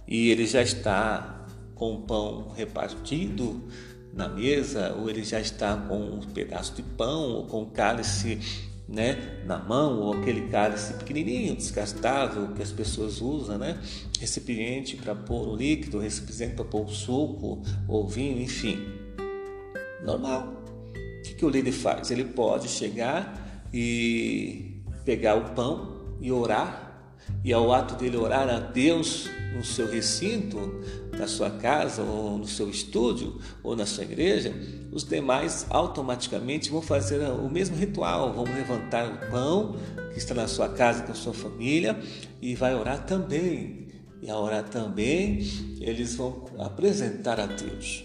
E 0.06 0.30
ele 0.30 0.46
já 0.46 0.62
está 0.62 1.46
com 1.74 1.94
o 1.94 2.02
pão 2.02 2.52
repartido, 2.56 3.62
na 4.12 4.28
mesa, 4.28 4.94
ou 4.98 5.08
ele 5.08 5.24
já 5.24 5.40
está 5.40 5.76
com 5.76 5.98
um 5.98 6.20
pedaço 6.20 6.74
de 6.74 6.82
pão, 6.82 7.30
ou 7.30 7.46
com 7.46 7.64
cálice 7.66 8.38
né, 8.88 9.42
na 9.46 9.58
mão, 9.58 10.00
ou 10.00 10.14
aquele 10.14 10.48
cálice 10.48 10.94
pequenininho, 10.94 11.56
desgastável 11.56 12.48
que 12.48 12.62
as 12.62 12.70
pessoas 12.70 13.20
usam, 13.20 13.58
né? 13.58 13.80
recipiente 14.20 14.96
para 14.96 15.14
pôr 15.14 15.48
o 15.48 15.56
líquido, 15.56 15.98
recipiente 15.98 16.54
para 16.54 16.64
pôr 16.64 16.84
o 16.84 16.88
suco 16.88 17.62
ou 17.88 18.06
vinho, 18.06 18.40
enfim. 18.40 18.78
Normal. 20.04 20.62
O 20.94 21.22
que, 21.22 21.34
que 21.34 21.44
o 21.44 21.48
líder 21.48 21.72
faz? 21.72 22.10
Ele 22.10 22.24
pode 22.24 22.68
chegar 22.68 23.66
e 23.72 24.82
pegar 25.04 25.36
o 25.36 25.54
pão 25.54 26.16
e 26.20 26.30
orar, 26.30 27.12
e 27.44 27.52
ao 27.52 27.72
ato 27.72 27.94
dele 27.94 28.16
orar 28.16 28.48
a 28.48 28.58
Deus 28.58 29.28
no 29.54 29.64
seu 29.64 29.90
recinto, 29.90 30.58
na 31.18 31.26
sua 31.26 31.50
casa, 31.50 32.02
ou 32.02 32.38
no 32.38 32.46
seu 32.46 32.68
estúdio, 32.68 33.38
ou 33.62 33.76
na 33.76 33.86
sua 33.86 34.04
igreja, 34.04 34.54
os 34.90 35.04
demais 35.04 35.66
automaticamente 35.70 36.70
vão 36.70 36.82
fazer 36.82 37.20
o 37.30 37.48
mesmo 37.48 37.76
ritual, 37.76 38.32
vão 38.32 38.44
levantar 38.44 39.06
o 39.06 39.30
pão 39.30 39.76
que 40.12 40.18
está 40.18 40.34
na 40.34 40.46
sua 40.46 40.68
casa 40.68 41.02
com 41.02 41.12
a 41.12 41.14
sua 41.14 41.32
família 41.32 41.98
e 42.40 42.54
vai 42.54 42.74
orar 42.74 43.04
também. 43.04 43.88
E 44.22 44.30
ao 44.30 44.42
orar 44.42 44.64
também, 44.64 45.40
eles 45.80 46.14
vão 46.14 46.44
apresentar 46.58 47.40
a 47.40 47.46
Deus. 47.46 48.04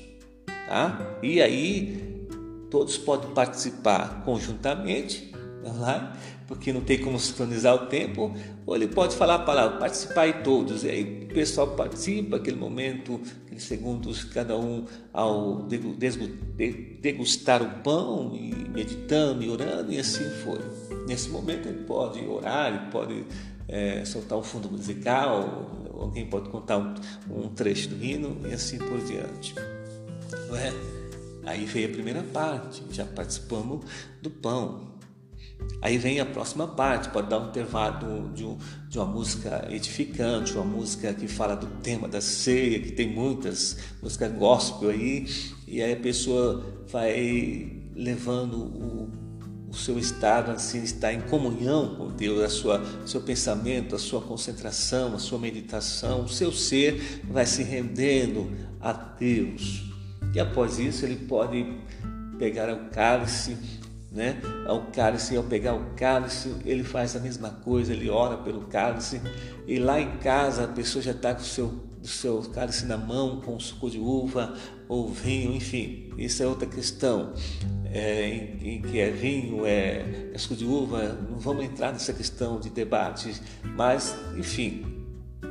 Tá? 0.68 1.18
E 1.22 1.42
aí, 1.42 2.28
todos 2.72 2.98
podem 2.98 3.30
participar 3.32 4.24
conjuntamente, 4.26 5.32
online, 5.64 6.10
porque 6.48 6.72
não 6.72 6.82
tem 6.82 6.98
como 6.98 7.20
sincronizar 7.20 7.76
o 7.76 7.88
tempo, 7.88 8.34
ou 8.66 8.76
ele 8.76 8.88
pode 8.88 9.16
falar 9.16 9.36
a 9.36 9.40
palavra, 9.40 9.78
participar 9.78 10.44
todos, 10.44 10.84
e 10.84 10.90
aí 10.90 11.28
o 11.30 11.34
pessoal 11.34 11.68
participa, 11.68 12.38
aquele 12.38 12.56
momento, 12.56 13.20
aqueles 13.46 13.64
segundos, 13.64 14.24
cada 14.24 14.58
um 14.58 14.86
ao 15.12 15.68
degustar 17.02 17.62
o 17.62 17.84
pão, 17.84 18.34
e 18.34 18.54
meditando 18.70 19.44
e 19.44 19.50
orando, 19.50 19.92
e 19.92 20.00
assim 20.00 20.24
foi. 20.44 20.60
Nesse 21.06 21.30
momento 21.30 21.68
ele 21.68 21.84
pode 21.84 22.26
orar, 22.26 22.74
ele 22.74 22.92
pode 22.92 23.26
é, 23.68 24.06
soltar 24.06 24.38
um 24.38 24.44
fundo 24.44 24.72
musical, 24.72 25.70
alguém 26.00 26.26
pode 26.28 26.48
contar 26.50 26.78
um, 26.78 26.96
um 27.30 27.50
trecho 27.50 27.90
do 27.90 28.02
hino, 28.04 28.38
e 28.48 28.54
assim 28.54 28.78
por 28.78 29.00
diante. 29.02 29.54
Não 30.48 30.56
é? 30.56 30.72
Aí 31.46 31.66
veio 31.66 31.90
a 31.90 31.92
primeira 31.92 32.24
parte, 32.24 32.84
já 32.92 33.06
participamos 33.06 33.86
do 34.22 34.30
pão, 34.30 34.97
Aí 35.82 35.98
vem 35.98 36.20
a 36.20 36.26
próxima 36.26 36.68
parte, 36.68 37.10
pode 37.10 37.30
dar 37.30 37.40
um 37.40 37.50
intervalo 37.50 38.32
de, 38.34 38.44
um, 38.44 38.58
de, 38.90 38.98
uma 38.98 39.06
música 39.06 39.68
edificante, 39.70 40.54
uma 40.54 40.66
música 40.66 41.14
que 41.14 41.28
fala 41.28 41.56
do 41.56 41.68
tema 41.82 42.08
da 42.08 42.20
ceia, 42.20 42.80
que 42.80 42.92
tem 42.92 43.08
muitas, 43.08 43.78
música 44.02 44.28
gospel 44.28 44.90
aí, 44.90 45.28
e 45.68 45.82
aí 45.82 45.94
a 45.94 45.98
pessoa 45.98 46.66
vai 46.88 47.72
levando 47.96 48.58
o, 48.58 49.10
o 49.70 49.74
seu 49.74 50.00
estado, 50.00 50.52
assim, 50.52 50.82
está 50.82 51.14
em 51.14 51.22
comunhão 51.22 51.96
com 51.96 52.08
Deus, 52.08 52.42
a 52.42 52.50
sua, 52.50 52.84
seu 53.06 53.22
pensamento, 53.22 53.96
a 53.96 54.00
sua 54.00 54.22
concentração, 54.22 55.14
a 55.14 55.20
sua 55.20 55.38
meditação, 55.38 56.24
o 56.24 56.30
seu 56.30 56.52
ser 56.52 57.22
vai 57.30 57.46
se 57.46 57.62
rendendo 57.62 58.52
a 58.82 58.94
Deus. 58.94 59.84
E 60.34 60.40
após 60.40 60.80
isso 60.80 61.06
ele 61.06 61.16
pode 61.16 61.66
pegar 62.40 62.74
o 62.74 62.90
cálice 62.90 63.58
né, 64.18 64.42
ao 64.66 64.88
cálice, 64.88 65.38
ao 65.38 65.44
pegar 65.44 65.76
o 65.76 65.92
cálice, 65.96 66.52
ele 66.66 66.84
faz 66.84 67.16
a 67.16 67.20
mesma 67.20 67.52
coisa, 67.52 67.94
ele 67.94 68.10
ora 68.10 68.36
pelo 68.36 68.62
cálice, 68.62 69.22
e 69.68 69.78
lá 69.78 70.02
em 70.02 70.18
casa 70.18 70.64
a 70.64 70.68
pessoa 70.68 71.04
já 71.04 71.12
está 71.12 71.36
com 71.36 71.42
o 71.42 71.46
seu, 71.46 71.72
o 72.02 72.08
seu 72.08 72.42
cálice 72.52 72.88
na 72.88 72.98
mão, 72.98 73.40
com 73.42 73.60
suco 73.60 73.92
de 73.92 74.00
uva 74.00 74.56
ou 74.90 75.08
vinho, 75.08 75.54
enfim, 75.54 76.10
isso 76.18 76.42
é 76.42 76.48
outra 76.48 76.68
questão. 76.68 77.34
É, 77.90 78.28
em, 78.28 78.76
em, 78.78 78.82
que 78.82 79.00
é 79.00 79.12
vinho, 79.12 79.66
é, 79.66 80.32
é 80.34 80.38
suco 80.38 80.56
de 80.56 80.66
uva, 80.66 81.16
não 81.30 81.38
vamos 81.38 81.64
entrar 81.64 81.94
nessa 81.94 82.12
questão 82.12 82.60
de 82.60 82.72
debate, 82.72 83.40
mas 83.76 84.16
enfim, 84.36 84.84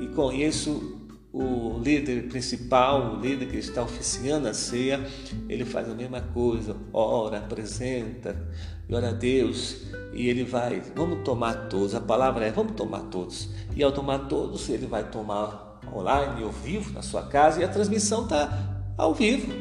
e 0.00 0.08
com 0.08 0.32
isso 0.32 1.05
o 1.38 1.78
líder 1.78 2.28
principal, 2.28 3.14
o 3.14 3.20
líder 3.20 3.46
que 3.46 3.58
está 3.58 3.82
oficiando 3.82 4.48
a 4.48 4.54
ceia, 4.54 5.06
ele 5.50 5.66
faz 5.66 5.86
a 5.86 5.94
mesma 5.94 6.22
coisa, 6.22 6.74
ora, 6.94 7.38
apresenta, 7.38 8.34
ora 8.90 9.10
a 9.10 9.12
Deus, 9.12 9.82
e 10.14 10.30
ele 10.30 10.44
vai, 10.44 10.80
vamos 10.94 11.22
tomar 11.24 11.68
todos, 11.68 11.94
a 11.94 12.00
palavra 12.00 12.46
é 12.46 12.50
vamos 12.50 12.72
tomar 12.72 13.00
todos, 13.10 13.50
e 13.74 13.82
ao 13.82 13.92
tomar 13.92 14.20
todos, 14.20 14.70
ele 14.70 14.86
vai 14.86 15.10
tomar 15.10 15.78
online, 15.94 16.42
ao 16.42 16.50
vivo, 16.50 16.94
na 16.94 17.02
sua 17.02 17.24
casa, 17.24 17.60
e 17.60 17.64
a 17.64 17.68
transmissão 17.68 18.24
está 18.24 18.82
ao 18.96 19.12
vivo, 19.12 19.52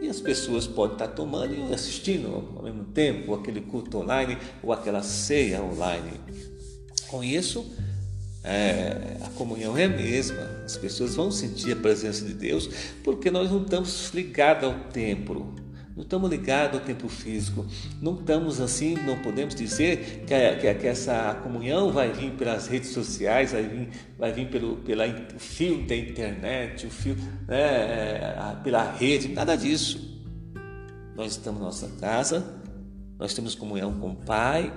e 0.00 0.08
as 0.08 0.20
pessoas 0.20 0.68
podem 0.68 0.94
estar 0.94 1.08
tomando 1.08 1.52
e 1.52 1.74
assistindo 1.74 2.46
ao 2.56 2.62
mesmo 2.62 2.84
tempo, 2.84 3.34
aquele 3.34 3.60
culto 3.60 3.98
online, 3.98 4.38
ou 4.62 4.72
aquela 4.72 5.02
ceia 5.02 5.60
online. 5.60 6.12
Com 7.08 7.24
isso, 7.24 7.66
é, 8.44 9.16
a 9.24 9.28
comunhão 9.30 9.76
é 9.76 9.84
a 9.84 9.88
mesma, 9.88 10.42
as 10.64 10.76
pessoas 10.76 11.14
vão 11.14 11.30
sentir 11.30 11.72
a 11.72 11.76
presença 11.76 12.24
de 12.24 12.34
Deus 12.34 12.68
porque 13.04 13.30
nós 13.30 13.50
não 13.50 13.62
estamos 13.62 14.10
ligados 14.12 14.64
ao 14.64 14.74
templo, 14.90 15.54
não 15.94 16.02
estamos 16.02 16.28
ligados 16.30 16.80
ao 16.80 16.84
templo 16.84 17.08
físico, 17.08 17.64
não 18.00 18.14
estamos 18.14 18.60
assim, 18.60 18.94
não 18.94 19.18
podemos 19.18 19.54
dizer 19.54 20.24
que, 20.26 20.34
a, 20.34 20.56
que, 20.56 20.74
que 20.74 20.86
essa 20.86 21.34
comunhão 21.42 21.92
vai 21.92 22.12
vir 22.12 22.32
pelas 22.32 22.66
redes 22.66 22.90
sociais, 22.90 23.52
vai 23.52 23.62
vir, 23.62 23.88
vai 24.18 24.32
vir 24.32 24.48
pelo 24.48 24.76
pela, 24.78 25.04
o 25.06 25.38
fio 25.38 25.86
da 25.86 25.94
internet, 25.94 26.86
o 26.86 26.90
fio 26.90 27.14
né, 27.46 27.60
é, 27.60 28.56
pela 28.64 28.90
rede, 28.92 29.28
nada 29.28 29.54
disso. 29.54 30.10
Nós 31.14 31.32
estamos 31.32 31.60
na 31.60 31.66
nossa 31.66 31.88
casa, 32.00 32.60
nós 33.18 33.34
temos 33.34 33.54
comunhão 33.54 33.92
com 34.00 34.10
o 34.10 34.16
Pai, 34.16 34.72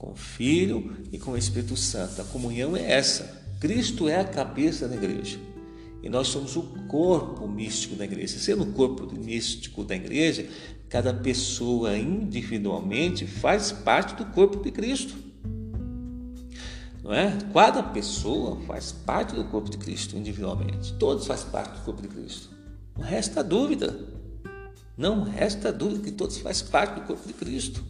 com 0.00 0.12
o 0.12 0.16
Filho 0.16 0.96
e 1.12 1.18
com 1.18 1.32
o 1.32 1.36
Espírito 1.36 1.76
Santo. 1.76 2.22
A 2.22 2.24
comunhão 2.24 2.74
é 2.74 2.90
essa. 2.90 3.38
Cristo 3.60 4.08
é 4.08 4.18
a 4.18 4.24
cabeça 4.24 4.88
da 4.88 4.96
igreja. 4.96 5.38
E 6.02 6.08
nós 6.08 6.28
somos 6.28 6.56
o 6.56 6.62
corpo 6.88 7.46
místico 7.46 7.94
da 7.94 8.06
igreja. 8.06 8.38
Sendo 8.38 8.62
o 8.62 8.72
corpo 8.72 9.06
místico 9.14 9.84
da 9.84 9.94
igreja, 9.94 10.48
cada 10.88 11.12
pessoa 11.12 11.98
individualmente 11.98 13.26
faz 13.26 13.70
parte 13.70 14.14
do 14.14 14.24
corpo 14.32 14.62
de 14.62 14.70
Cristo. 14.70 15.14
Não 17.02 17.12
é? 17.12 17.36
Cada 17.52 17.82
pessoa 17.82 18.58
faz 18.66 18.92
parte 18.92 19.34
do 19.34 19.44
corpo 19.44 19.68
de 19.68 19.76
Cristo 19.76 20.16
individualmente. 20.16 20.94
Todos 20.94 21.26
fazem 21.26 21.50
parte 21.50 21.78
do 21.78 21.84
corpo 21.84 22.00
de 22.00 22.08
Cristo. 22.08 22.48
Não 22.96 23.04
resta 23.04 23.44
dúvida. 23.44 23.94
Não 24.96 25.24
resta 25.24 25.70
dúvida 25.70 26.04
que 26.04 26.12
todos 26.12 26.38
fazem 26.38 26.66
parte 26.68 26.94
do 26.94 27.06
corpo 27.06 27.26
de 27.26 27.34
Cristo. 27.34 27.84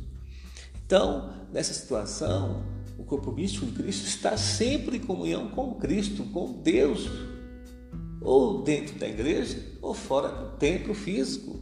Então, 0.84 1.39
nessa 1.52 1.72
situação, 1.72 2.62
o 2.98 3.04
corpo 3.04 3.32
místico 3.32 3.66
de 3.66 3.72
Cristo 3.72 4.06
está 4.06 4.36
sempre 4.36 4.98
em 4.98 5.00
comunhão 5.00 5.48
com 5.48 5.74
Cristo, 5.74 6.24
com 6.24 6.52
Deus, 6.62 7.08
ou 8.20 8.62
dentro 8.62 8.98
da 8.98 9.08
igreja, 9.08 9.58
ou 9.80 9.94
fora 9.94 10.28
do 10.28 10.56
templo 10.56 10.94
físico, 10.94 11.60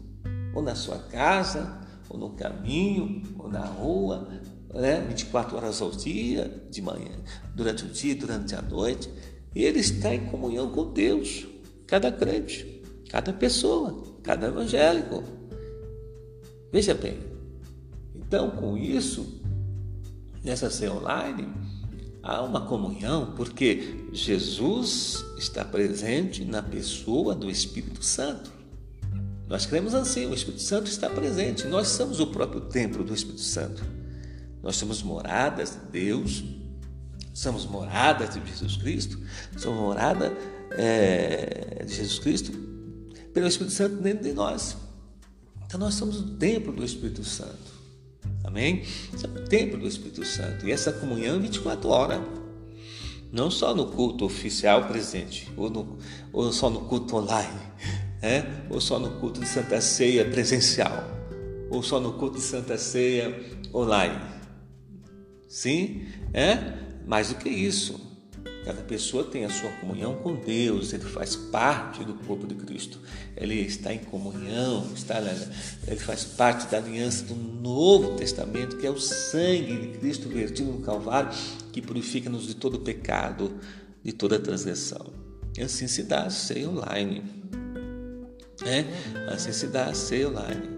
ou 0.55 0.63
na 0.63 0.75
sua 0.75 0.99
casa, 0.99 1.81
ou 2.09 2.19
no 2.19 2.31
caminho, 2.31 3.23
ou 3.39 3.49
na 3.49 3.65
rua, 3.65 4.29
né? 4.75 5.01
24 5.09 5.57
horas 5.57 5.81
ao 5.81 5.91
dia, 5.91 6.67
de 6.71 6.83
manhã, 6.83 7.17
durante 7.55 7.85
o 7.85 7.89
dia, 7.89 8.15
durante 8.15 8.55
a 8.55 8.63
noite. 8.63 9.09
E 9.55 9.63
ele 9.65 9.81
está 9.81 10.15
em 10.15 10.27
comunhão 10.27 10.71
com 10.71 10.93
Deus, 10.93 11.47
cada 11.87 12.13
crente, 12.13 12.83
cada 13.09 13.33
pessoa, 13.33 14.03
cada 14.23 14.49
evangélico. 14.49 15.23
Veja 16.71 16.95
bem, 16.95 17.19
então, 18.15 18.51
com 18.51 18.77
isso, 18.77 19.41
nessa 20.49 20.71
ceia 20.71 20.93
online, 20.93 21.49
há 22.23 22.43
uma 22.43 22.63
comunhão, 22.63 23.35
porque 23.37 24.07
Jesus 24.13 25.25
está 25.37 25.65
presente 25.65 26.45
na 26.45 26.63
pessoa 26.63 27.35
do 27.35 27.51
Espírito 27.51 28.03
Santo. 28.03 28.51
Nós 29.47 29.67
cremos 29.67 29.95
assim, 29.95 30.27
o 30.27 30.35
Espírito 30.35 30.63
Santo 30.63 30.91
está 30.91 31.09
presente, 31.09 31.67
nós 31.67 31.89
somos 31.89 32.21
o 32.21 32.27
próprio 32.27 32.63
templo 32.63 33.05
do 33.05 33.15
Espírito 33.15 33.43
Santo. 33.43 33.83
Nós 34.63 34.77
somos 34.77 35.03
moradas 35.03 35.71
de 35.71 35.91
Deus, 35.91 36.45
somos 37.33 37.65
moradas 37.65 38.35
de 38.35 38.47
Jesus 38.47 38.77
Cristo, 38.77 39.19
somos 39.57 39.79
morada 39.79 40.37
é, 40.73 41.85
de 41.87 41.95
Jesus 41.95 42.19
Cristo 42.19 42.53
pelo 43.33 43.47
Espírito 43.47 43.75
Santo 43.75 43.97
dentro 43.97 44.25
de 44.25 44.33
nós. 44.33 44.77
Então 45.67 45.79
nós 45.79 45.95
somos 45.95 46.21
o 46.21 46.37
templo 46.37 46.73
do 46.73 46.85
Espírito 46.85 47.23
Santo. 47.23 47.78
Amém? 48.45 48.83
É 49.23 49.27
o 49.27 49.45
templo 49.45 49.79
do 49.79 49.87
Espírito 49.87 50.25
Santo. 50.25 50.67
E 50.67 50.73
essa 50.73 50.93
comunhão 50.93 51.37
é 51.37 51.39
24 51.39 51.89
horas. 51.89 52.21
Não 53.31 53.51
só 53.51 53.75
no 53.75 53.87
culto 53.87 54.25
oficial 54.25 54.87
presente, 54.87 55.53
ou, 55.57 55.69
no, 55.69 55.99
ou 56.33 56.51
só 56.51 56.71
no 56.71 56.81
culto 56.87 57.17
online, 57.17 57.61
é? 58.23 58.43
ou 58.71 58.81
só 58.81 58.99
no 58.99 59.21
culto 59.21 59.41
de 59.41 59.47
Santa 59.47 59.83
Ceia 59.83 60.25
presencial, 60.25 61.05
ou 61.71 61.83
só 61.83 62.01
no 62.01 62.15
culto 62.15 62.37
de 62.37 62.43
Santa 62.43 62.79
Ceia 62.79 63.39
online. 63.75 64.19
Sim, 65.47 66.07
é? 66.33 66.57
Mais 67.07 67.29
do 67.29 67.35
que 67.35 67.51
isso. 67.51 68.08
Cada 68.65 68.83
pessoa 68.83 69.25
tem 69.25 69.45
a 69.45 69.51
sua 69.51 69.71
comunhão 69.73 70.17
com 70.17 70.35
Deus, 70.35 70.93
ele 70.93 71.05
faz 71.05 71.35
parte 71.35 72.05
do 72.05 72.15
corpo 72.15 72.47
de 72.47 72.55
Cristo. 72.55 73.01
Ele 73.37 73.55
está 73.61 73.95
em 73.95 73.99
comunhão, 73.99 74.87
está, 74.95 75.21
ele 75.87 76.01
faz 76.01 76.25
parte 76.25 76.71
da 76.71 76.79
aliança 76.79 77.25
do 77.25 77.35
Novo 77.35 78.17
Testamento, 78.17 78.77
que 78.77 78.87
é 78.87 78.91
o 78.91 78.99
sangue 78.99 79.77
de 79.77 79.99
Cristo 79.99 80.29
vertido 80.29 80.71
no 80.73 80.81
Calvário, 80.81 81.31
que 81.73 81.81
purifica-nos 81.81 82.47
de 82.47 82.55
todo 82.55 82.81
pecado, 82.81 83.59
de 84.03 84.13
toda 84.13 84.39
transgressão. 84.39 85.07
E 85.57 85.63
assim 85.63 85.87
se 85.87 86.03
dá 86.03 86.25
a 86.25 86.31
ceia 86.31 86.69
online. 86.69 87.23
É? 88.65 88.85
Assim 89.33 89.53
se 89.53 89.69
dá 89.69 89.87
a 89.87 89.95
ceia 89.95 90.29
online. 90.29 90.69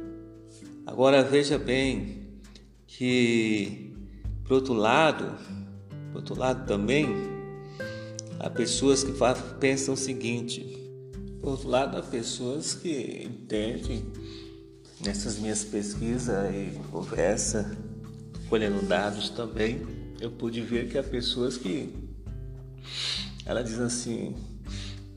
Agora 0.87 1.23
veja 1.23 1.59
bem 1.59 2.21
que, 2.87 3.95
por 4.45 4.55
outro 4.55 4.75
lado, 4.75 5.37
por 6.13 6.19
outro 6.19 6.39
lado 6.39 6.67
também, 6.67 7.09
Há 8.43 8.49
pessoas 8.49 9.05
que 9.05 9.13
pensam 9.61 9.93
o 9.93 9.97
seguinte: 9.97 10.65
por 11.43 11.51
outro 11.51 11.69
lado, 11.69 11.99
há 11.99 12.03
pessoas 12.03 12.73
que 12.73 13.23
entendem 13.23 14.03
nessas 15.05 15.39
minhas 15.39 15.63
pesquisas 15.63 16.51
e 16.55 16.73
conversa, 16.91 17.77
colhendo 18.49 18.81
dados 18.87 19.29
também, 19.29 19.87
eu 20.23 20.31
pude 20.31 20.63
ver 20.63 20.89
que 20.89 20.97
há 20.97 21.03
pessoas 21.03 21.59
que 21.59 21.93
ela 23.45 23.63
diz 23.63 23.79
assim, 23.79 24.35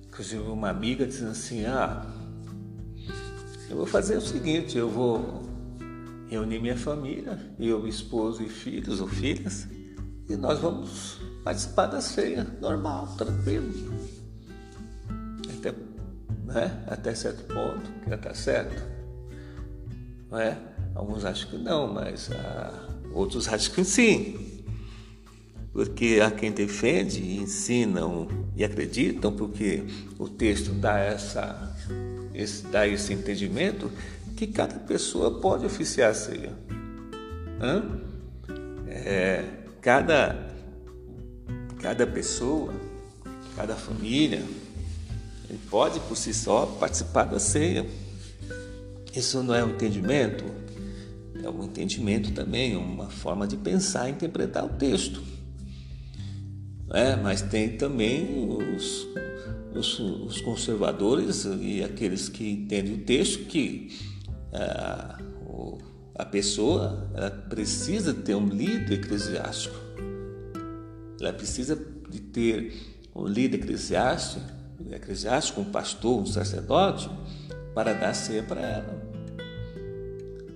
inclusive 0.06 0.44
uma 0.44 0.70
amiga 0.70 1.08
diz 1.08 1.24
assim, 1.24 1.66
ah, 1.66 2.06
eu 3.70 3.78
vou 3.78 3.86
fazer 3.86 4.18
o 4.18 4.22
seguinte, 4.22 4.78
eu 4.78 4.90
vou 4.90 5.44
reunir 6.30 6.60
minha 6.60 6.78
família, 6.78 7.40
eu, 7.58 7.88
esposo 7.88 8.44
e 8.44 8.50
filhos 8.50 9.00
ou 9.00 9.08
filhas, 9.08 9.66
e 10.30 10.36
nós 10.36 10.60
vamos 10.60 11.20
participar 11.44 11.88
da 11.88 12.02
ceia, 12.02 12.48
normal, 12.62 13.08
tranquilo. 13.18 13.74
Até, 15.58 15.74
né? 16.46 16.84
Até 16.88 17.14
certo 17.14 17.44
ponto, 17.54 17.92
que 18.04 18.10
já 18.10 18.16
está 18.16 18.34
certo. 18.34 18.84
Não 20.30 20.40
é? 20.40 20.58
Alguns 20.96 21.26
acham 21.26 21.50
que 21.50 21.58
não, 21.58 21.92
mas 21.92 22.30
ah, 22.32 22.88
outros 23.14 23.48
acham 23.48 23.74
que 23.74 23.84
sim. 23.84 24.64
Porque 25.72 26.20
há 26.24 26.30
quem 26.30 26.52
defende, 26.52 27.38
ensinam 27.38 28.28
e 28.56 28.64
acreditam, 28.64 29.36
porque 29.36 29.84
o 30.20 30.30
texto 30.30 30.72
dá, 30.72 31.00
essa, 31.00 31.76
esse, 32.34 32.68
dá 32.68 32.88
esse 32.88 33.12
entendimento, 33.12 33.92
que 34.38 34.48
cada 34.48 34.76
pessoa 34.76 35.40
pode 35.40 35.66
oficiar 35.66 36.12
a 36.12 36.14
ceia. 36.14 36.54
Hã? 37.60 37.84
É, 38.88 39.44
cada 39.82 40.54
Cada 41.84 42.08
pessoa, 42.08 42.74
cada 43.58 43.76
família, 43.76 44.42
ele 45.50 45.60
pode 45.70 46.00
por 46.00 46.16
si 46.16 46.34
só 46.34 46.66
participar 46.66 47.26
da 47.26 47.40
ceia. 47.40 47.86
Isso 49.14 49.44
não 49.44 49.54
é 49.54 49.66
um 49.66 49.72
entendimento? 49.72 50.46
É 51.44 51.50
um 51.50 51.62
entendimento 51.66 52.32
também, 52.32 52.78
uma 52.78 53.10
forma 53.10 53.46
de 53.46 53.58
pensar 53.58 54.08
e 54.08 54.14
interpretar 54.14 54.64
o 54.64 54.70
texto. 54.70 55.22
É, 56.94 57.18
mas 57.18 57.42
tem 57.42 57.76
também 57.76 58.48
os, 58.48 59.06
os, 59.76 60.00
os, 60.00 60.40
conservadores 60.40 61.46
e 61.60 61.84
aqueles 61.84 62.30
que 62.30 62.50
entendem 62.50 62.94
o 62.94 63.00
texto 63.00 63.44
que 63.44 63.92
a, 64.54 65.20
a 66.16 66.24
pessoa 66.24 67.12
precisa 67.50 68.14
ter 68.14 68.36
um 68.36 68.48
líder 68.48 69.00
eclesiástico 69.00 69.83
ela 71.20 71.34
precisa 71.34 71.76
de 72.10 72.20
ter 72.20 72.74
um 73.16 73.26
líder 73.26 73.58
eclesiástico, 73.58 74.46
eclesiástico, 74.92 75.62
um 75.62 75.66
pastor, 75.66 76.22
um 76.22 76.26
sacerdote, 76.26 77.10
para 77.74 77.94
dar 77.94 78.14
ceia 78.14 78.44
para 78.44 78.62
ela. 78.62 79.04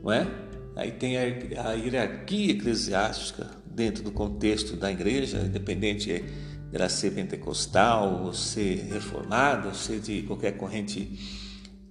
Não 0.04 0.12
é? 0.12 0.28
Aí 0.76 0.91
tem 0.91 1.17
a, 1.17 1.74
hierarquia 1.74 2.52
eclesiástica 2.52 3.50
dentro 3.65 4.04
do 4.04 4.12
contexto 4.12 4.76
da 4.76 4.91
igreja, 4.91 5.39
independente 5.39 6.24
dela 6.72 6.89
ser 6.89 7.12
pentecostal, 7.12 8.24
ou 8.26 8.34
ser 8.34 8.88
reformada, 8.91 9.70
ou 9.70 9.74
ser 9.74 10.00
de 10.00 10.24
qualquer 10.24 10.58
corrente 10.58 11.20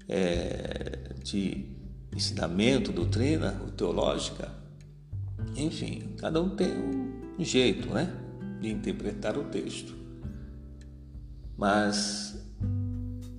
é, 0.08 1.14
de 1.22 1.66
ensinamento, 2.14 2.92
doutrina 2.92 3.60
ou 3.62 3.70
teológica. 3.70 4.52
Enfim, 5.56 6.14
cada 6.18 6.40
um 6.40 6.50
tem 6.50 6.68
um 7.38 7.44
jeito, 7.44 7.88
né? 7.88 8.25
De 8.60 8.70
interpretar 8.70 9.36
o 9.36 9.44
texto. 9.44 9.94
Mas 11.56 12.38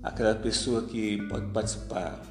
aquela 0.01 0.35
pessoa 0.35 0.83
que 0.83 1.21
pode 1.27 1.51
participar 1.51 2.21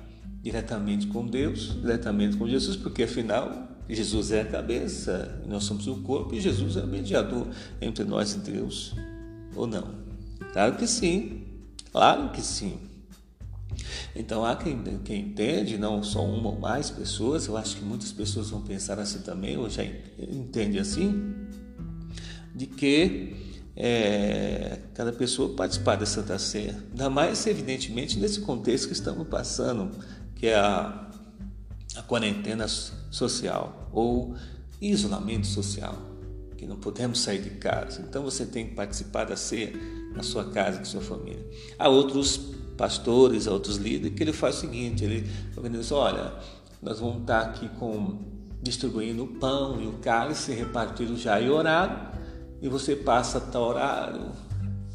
diretamente 0.43 1.07
com 1.09 1.27
Deus, 1.27 1.77
diretamente 1.81 2.37
com 2.37 2.49
Jesus, 2.49 2.77
porque 2.77 3.03
afinal 3.03 3.67
Jesus 3.89 4.33
é 4.33 4.41
a 4.41 4.45
cabeça, 4.45 5.43
nós 5.47 5.65
somos 5.65 5.87
o 5.87 5.97
corpo 6.03 6.35
e 6.35 6.41
Jesus 6.41 6.77
é 6.77 6.81
o 6.81 6.87
mediador 6.87 7.47
entre 7.81 8.05
nós 8.05 8.35
e 8.35 8.39
Deus, 8.39 8.95
ou 9.55 9.67
não? 9.67 9.95
Claro 10.53 10.77
que 10.77 10.87
sim, 10.87 11.45
claro 11.93 12.31
que 12.31 12.43
sim. 12.43 12.79
Então 14.15 14.45
há 14.45 14.57
quem, 14.57 14.83
quem 15.05 15.27
entende, 15.27 15.79
não 15.79 16.03
só 16.03 16.25
uma 16.25 16.51
ou 16.51 16.59
mais 16.59 16.91
pessoas, 16.91 17.47
eu 17.47 17.57
acho 17.57 17.77
que 17.77 17.85
muitas 17.85 18.11
pessoas 18.11 18.51
vão 18.51 18.63
pensar 18.63 18.99
assim 18.99 19.21
também, 19.21 19.57
ou 19.57 19.69
já 19.69 19.85
entende 20.19 20.79
assim, 20.79 21.35
de 22.57 22.67
que 22.67 23.37
é, 23.77 24.79
cada 24.95 25.13
pessoa 25.13 25.55
participar 25.55 25.97
da 25.97 26.07
Santa 26.07 26.39
Ceia. 26.39 26.83
Ainda 26.91 27.11
mais, 27.11 27.47
evidentemente, 27.47 28.19
nesse 28.19 28.41
contexto 28.41 28.87
que 28.87 28.95
estamos 28.95 29.29
passando, 29.29 29.91
que 30.35 30.47
é 30.47 30.57
a, 30.57 31.07
a 31.97 32.03
quarentena 32.03 32.67
social 32.67 33.91
ou 33.93 34.35
isolamento 34.81 35.47
social, 35.47 35.99
que 36.57 36.65
não 36.65 36.77
podemos 36.77 37.21
sair 37.21 37.43
de 37.43 37.51
casa. 37.51 38.03
Então 38.09 38.23
você 38.23 38.47
tem 38.47 38.69
que 38.69 38.75
participar 38.75 39.25
da 39.25 39.37
ceia 39.37 39.75
na 40.15 40.23
sua 40.23 40.51
casa, 40.51 40.79
com 40.79 40.85
sua 40.87 41.03
família. 41.03 41.47
Há 41.79 41.91
outros 41.91 42.39
pastores, 42.79 43.47
há 43.47 43.53
outros 43.53 43.77
líderes 43.77 44.17
que 44.17 44.23
ele 44.23 44.33
faz 44.33 44.57
o 44.57 44.61
seguinte, 44.61 45.05
ele 45.05 45.31
organiza, 45.55 45.95
olha, 45.95 46.33
nós 46.83 47.01
vamos 47.01 47.21
estar 47.21 47.41
aqui 47.41 47.69
com 47.79 48.19
distribuindo 48.63 49.25
o 49.25 49.27
pão 49.27 49.81
e 49.81 49.87
o 49.87 49.93
cálice 49.99 50.53
repartido 50.53 51.17
já 51.17 51.39
e 51.39 51.51
orado 51.51 52.17
e 52.61 52.69
você 52.69 52.97
passa 52.97 53.41
tal 53.41 53.69
horário, 53.69 54.33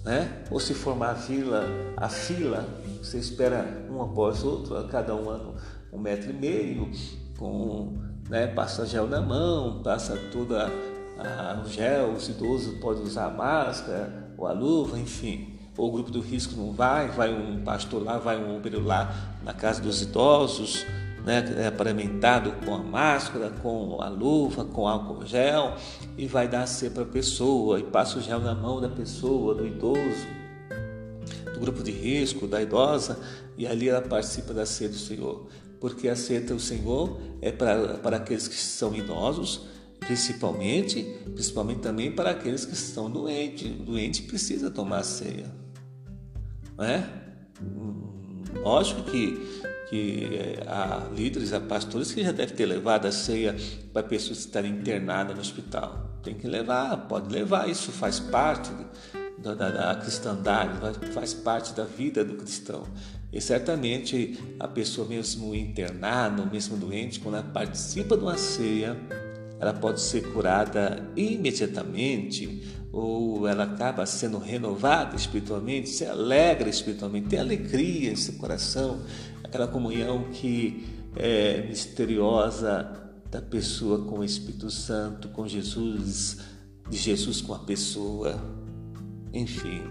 né? 0.03 0.43
Ou 0.49 0.59
se 0.59 0.73
formar 0.73 1.11
a 1.11 1.15
fila, 1.15 1.65
a 1.97 2.09
fila, 2.09 2.65
você 3.01 3.17
espera 3.17 3.87
um 3.89 4.01
após 4.01 4.43
outro, 4.43 4.87
cada 4.87 5.15
um 5.15 5.29
ano 5.29 5.55
um 5.91 5.99
metro 5.99 6.29
e 6.29 6.33
meio, 6.33 6.89
com, 7.37 7.97
né, 8.29 8.47
passa 8.47 8.85
gel 8.85 9.07
na 9.07 9.21
mão, 9.21 9.81
passa 9.83 10.17
toda 10.31 10.71
a, 11.19 11.61
o 11.61 11.69
gel, 11.69 12.13
os 12.13 12.29
idosos 12.29 12.79
podem 12.79 13.03
usar 13.03 13.25
a 13.25 13.29
máscara 13.29 14.33
ou 14.37 14.47
a 14.47 14.53
luva, 14.53 14.97
enfim. 14.97 15.59
Ou 15.77 15.89
o 15.89 15.91
grupo 15.91 16.11
do 16.11 16.21
risco 16.21 16.55
não 16.55 16.71
vai, 16.71 17.07
vai 17.09 17.33
um 17.33 17.63
pastor 17.63 18.03
lá, 18.03 18.17
vai 18.17 18.37
um 18.37 18.57
obreiro 18.57 18.83
lá 18.83 19.13
na 19.43 19.53
casa 19.53 19.81
dos 19.81 20.01
idosos, 20.01 20.85
né, 21.25 21.55
é 21.57 21.67
aparentado 21.67 22.51
com 22.65 22.73
a 22.73 22.79
máscara, 22.79 23.49
com 23.49 24.01
a 24.01 24.09
luva, 24.09 24.65
com 24.65 24.87
álcool 24.87 25.25
gel 25.25 25.75
e 26.17 26.25
vai 26.25 26.47
dar 26.47 26.65
ser 26.65 26.91
para 26.91 27.03
a 27.03 27.07
pessoa 27.07 27.79
e 27.79 27.83
passa 27.83 28.17
o 28.17 28.21
gel 28.21 28.39
na 28.39 28.55
mão 28.55 28.81
da 28.81 28.89
pessoa, 28.89 29.53
do 29.53 29.65
idoso, 29.65 30.27
do 31.53 31.59
grupo 31.59 31.83
de 31.83 31.91
risco, 31.91 32.47
da 32.47 32.61
idosa 32.61 33.19
e 33.57 33.67
ali 33.67 33.89
ela 33.89 34.01
participa 34.01 34.53
da 34.53 34.65
ceia 34.65 34.89
do 34.89 34.95
Senhor, 34.95 35.47
porque 35.79 36.07
a 36.07 36.15
ceia 36.15 36.41
do 36.41 36.59
Senhor 36.59 37.19
é 37.41 37.51
para, 37.51 37.95
para 37.99 38.17
aqueles 38.17 38.47
que 38.47 38.55
são 38.55 38.95
idosos, 38.95 39.61
principalmente, 39.99 41.03
principalmente 41.33 41.81
também 41.81 42.11
para 42.11 42.31
aqueles 42.31 42.65
que 42.65 42.73
estão 42.73 43.09
doentes. 43.09 43.69
O 43.69 43.83
doente 43.83 44.23
precisa 44.23 44.71
tomar 44.71 44.99
a 44.99 45.03
ceia, 45.03 45.53
não 46.75 46.85
é? 46.85 47.07
Hum, 47.61 48.43
lógico 48.63 49.03
que 49.03 49.61
que 49.91 50.29
eh, 50.31 50.63
há 50.65 51.09
líderes, 51.13 51.51
há 51.51 51.59
pastores 51.59 52.13
que 52.13 52.23
já 52.23 52.31
devem 52.31 52.55
ter 52.55 52.65
levado 52.65 53.07
a 53.07 53.11
ceia 53.11 53.53
para 53.91 54.01
pessoas 54.01 54.39
que 54.39 54.45
estarem 54.45 54.71
internadas 54.71 55.35
no 55.35 55.41
hospital. 55.41 56.09
Tem 56.23 56.33
que 56.33 56.47
levar, 56.47 56.95
pode 57.09 57.31
levar, 57.31 57.69
isso 57.69 57.91
faz 57.91 58.17
parte 58.17 58.71
da, 59.37 59.53
da, 59.53 59.69
da 59.69 59.95
cristandade, 59.95 60.71
faz 61.13 61.33
parte 61.33 61.73
da 61.73 61.83
vida 61.83 62.23
do 62.23 62.35
cristão. 62.35 62.83
E 63.33 63.41
certamente 63.41 64.39
a 64.57 64.67
pessoa 64.67 65.05
mesmo 65.05 65.53
internada, 65.53 66.45
mesmo 66.45 66.77
doente, 66.77 67.19
quando 67.19 67.35
ela 67.35 67.43
participa 67.43 68.15
de 68.15 68.23
uma 68.23 68.37
ceia, 68.37 68.95
ela 69.59 69.73
pode 69.73 69.99
ser 69.99 70.21
curada 70.31 71.05
imediatamente 71.17 72.81
ou 72.91 73.47
ela 73.47 73.63
acaba 73.63 74.05
sendo 74.05 74.37
renovada 74.37 75.15
espiritualmente, 75.15 75.89
se 75.89 76.05
alegra 76.05 76.69
espiritualmente, 76.69 77.27
tem 77.29 77.39
alegria 77.39 78.11
em 78.11 78.15
seu 78.15 78.33
coração, 78.35 79.01
aquela 79.51 79.67
comunhão 79.67 80.31
que 80.31 80.87
é 81.13 81.67
misteriosa 81.67 82.89
da 83.29 83.41
pessoa 83.41 84.05
com 84.05 84.19
o 84.19 84.23
Espírito 84.23 84.71
Santo, 84.71 85.27
com 85.27 85.45
Jesus, 85.45 86.37
de 86.89 86.97
Jesus 86.97 87.41
com 87.41 87.53
a 87.53 87.59
pessoa. 87.59 88.41
enfim. 89.33 89.81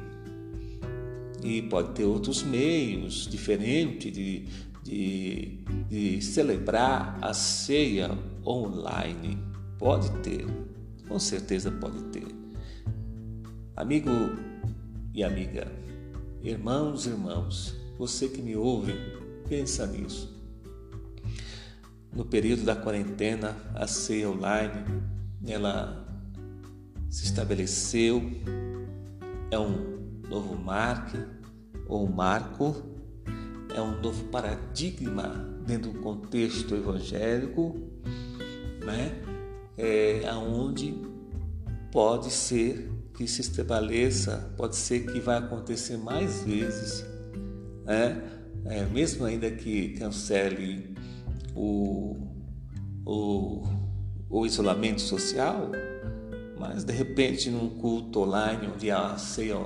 E 1.42 1.60
pode 1.60 1.90
ter 1.90 2.04
outros 2.04 2.42
meios 2.42 3.28
diferentes 3.28 4.10
de, 4.10 4.46
de, 4.82 5.58
de 5.90 6.22
celebrar 6.22 7.18
a 7.20 7.34
ceia 7.34 8.10
online. 8.46 9.38
Pode 9.78 10.10
ter, 10.20 10.46
com 11.06 11.18
certeza 11.18 11.70
pode 11.70 12.02
ter. 12.04 12.26
Amigo 13.76 14.10
e 15.14 15.22
amiga, 15.22 15.70
irmãos 16.42 17.06
e 17.06 17.10
irmãos, 17.10 17.74
você 17.98 18.28
que 18.28 18.40
me 18.40 18.56
ouve, 18.56 19.19
pensa 19.50 19.84
nisso. 19.84 20.32
No 22.14 22.24
período 22.24 22.62
da 22.62 22.76
quarentena, 22.76 23.56
a 23.74 23.86
ceia 23.88 24.30
online, 24.30 25.02
ela 25.44 26.06
se 27.08 27.24
estabeleceu, 27.24 28.22
é 29.50 29.58
um 29.58 30.20
novo 30.28 30.56
marco 30.56 31.18
ou 31.88 32.08
marco, 32.08 32.76
é 33.74 33.82
um 33.82 34.00
novo 34.00 34.24
paradigma 34.26 35.28
dentro 35.66 35.92
do 35.92 35.98
contexto 35.98 36.76
evangélico, 36.76 37.74
né? 38.84 39.20
É, 39.76 40.28
aonde 40.28 40.94
pode 41.90 42.30
ser 42.30 42.88
que 43.14 43.26
se 43.26 43.40
estabeleça, 43.40 44.52
pode 44.56 44.76
ser 44.76 45.06
que 45.06 45.18
vai 45.18 45.38
acontecer 45.38 45.96
mais 45.96 46.44
vezes, 46.44 47.04
né? 47.84 48.39
É, 48.66 48.84
mesmo 48.86 49.24
ainda 49.24 49.50
que 49.50 49.90
cancele 49.90 50.94
o, 51.54 52.16
o, 53.04 53.64
o 54.28 54.46
isolamento 54.46 55.00
social, 55.00 55.70
mas 56.58 56.84
de 56.84 56.92
repente 56.92 57.50
num 57.50 57.70
culto 57.70 58.20
online 58.20 58.68
onde 58.74 58.90
a 58.90 59.16
ceia 59.16 59.58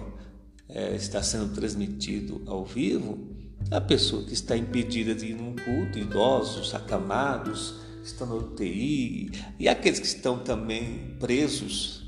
é, 0.69 0.95
está 0.95 1.23
sendo 1.23 1.55
transmitido 1.55 2.43
ao 2.47 2.65
vivo, 2.65 3.35
a 3.71 3.81
pessoa 3.81 4.25
que 4.25 4.33
está 4.33 4.57
impedida 4.57 5.15
de 5.15 5.27
ir 5.27 5.35
num 5.35 5.57
culto, 5.57 5.99
idosos, 5.99 6.75
acamados, 6.75 7.81
estão 8.03 8.27
no 8.27 8.39
UTI, 8.39 9.31
e 9.59 9.69
aqueles 9.69 9.99
que 9.99 10.07
estão 10.07 10.39
também 10.39 11.17
presos 11.19 12.05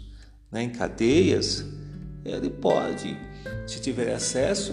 né, 0.51 0.63
em 0.63 0.71
cadeias, 0.71 1.65
ele 2.25 2.51
pode, 2.51 3.17
se 3.67 3.81
tiver 3.81 4.13
acesso, 4.13 4.73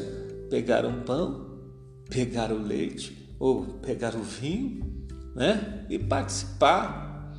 pegar 0.50 0.86
um 0.86 1.02
pão, 1.02 1.53
pegar 2.14 2.52
o 2.52 2.62
leite 2.62 3.18
ou 3.40 3.66
pegar 3.80 4.16
o 4.16 4.22
vinho 4.22 5.08
né? 5.36 5.86
e 5.90 5.98
participar 5.98 7.34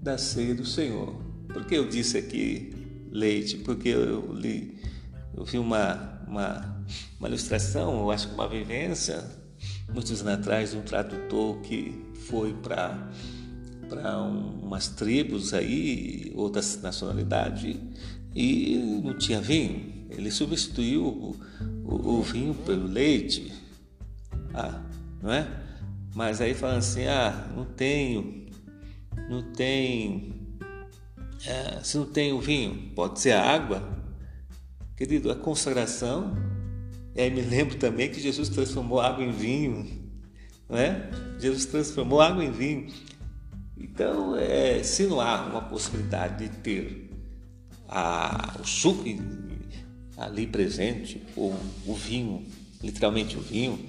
da 0.00 0.16
ceia 0.16 0.54
do 0.54 0.64
Senhor. 0.64 1.12
Por 1.52 1.66
que 1.66 1.74
eu 1.74 1.88
disse 1.88 2.16
aqui 2.16 2.72
leite? 3.10 3.56
Porque 3.58 3.88
eu 3.88 4.32
li, 4.32 4.80
eu 5.36 5.44
vi 5.44 5.58
uma, 5.58 6.22
uma, 6.28 6.84
uma 7.18 7.28
ilustração, 7.28 7.98
eu 7.98 8.10
acho 8.12 8.28
que 8.28 8.34
uma 8.34 8.48
vivência, 8.48 9.24
muitos 9.92 10.20
anos 10.20 10.34
atrás, 10.34 10.72
um 10.72 10.82
tradutor 10.82 11.60
que 11.62 11.92
foi 12.28 12.54
para 12.54 13.10
para 13.88 14.20
umas 14.20 14.88
tribos 14.88 15.54
aí, 15.54 16.32
outras 16.34 16.82
nacionalidades, 16.82 17.76
e 18.34 19.00
não 19.04 19.16
tinha 19.16 19.40
vinho. 19.40 20.06
Ele 20.10 20.28
substituiu 20.28 21.04
o, 21.04 21.36
o, 21.84 22.18
o 22.18 22.22
vinho 22.22 22.52
pelo 22.52 22.88
leite. 22.88 23.52
Ah, 24.56 24.80
não 25.22 25.30
é? 25.30 25.46
Mas 26.14 26.40
aí 26.40 26.54
falando 26.54 26.78
assim, 26.78 27.04
ah, 27.04 27.46
não 27.54 27.66
tenho, 27.66 28.46
não 29.28 29.52
tem, 29.52 30.32
é, 31.44 31.80
se 31.82 31.98
não 31.98 32.06
tem 32.06 32.32
o 32.32 32.40
vinho, 32.40 32.90
pode 32.94 33.20
ser 33.20 33.32
a 33.32 33.42
água. 33.42 33.86
Querido, 34.96 35.30
a 35.30 35.36
consagração, 35.36 36.34
e 37.14 37.20
aí 37.20 37.30
me 37.30 37.42
lembro 37.42 37.76
também 37.76 38.10
que 38.10 38.18
Jesus 38.18 38.48
transformou 38.48 38.98
água 38.98 39.22
em 39.22 39.30
vinho, 39.30 39.86
não 40.70 40.78
é? 40.78 41.10
Jesus 41.38 41.66
transformou 41.66 42.22
água 42.22 42.42
em 42.42 42.50
vinho. 42.50 42.86
Então, 43.76 44.34
é, 44.36 44.82
se 44.82 45.06
não 45.06 45.20
há 45.20 45.42
uma 45.42 45.60
possibilidade 45.60 46.48
de 46.48 46.56
ter 46.56 47.10
a, 47.86 48.56
o 48.58 48.64
suco 48.64 49.04
ali 50.16 50.46
presente, 50.46 51.22
ou 51.36 51.54
o 51.84 51.94
vinho, 51.94 52.42
literalmente 52.82 53.36
o 53.36 53.40
vinho, 53.42 53.86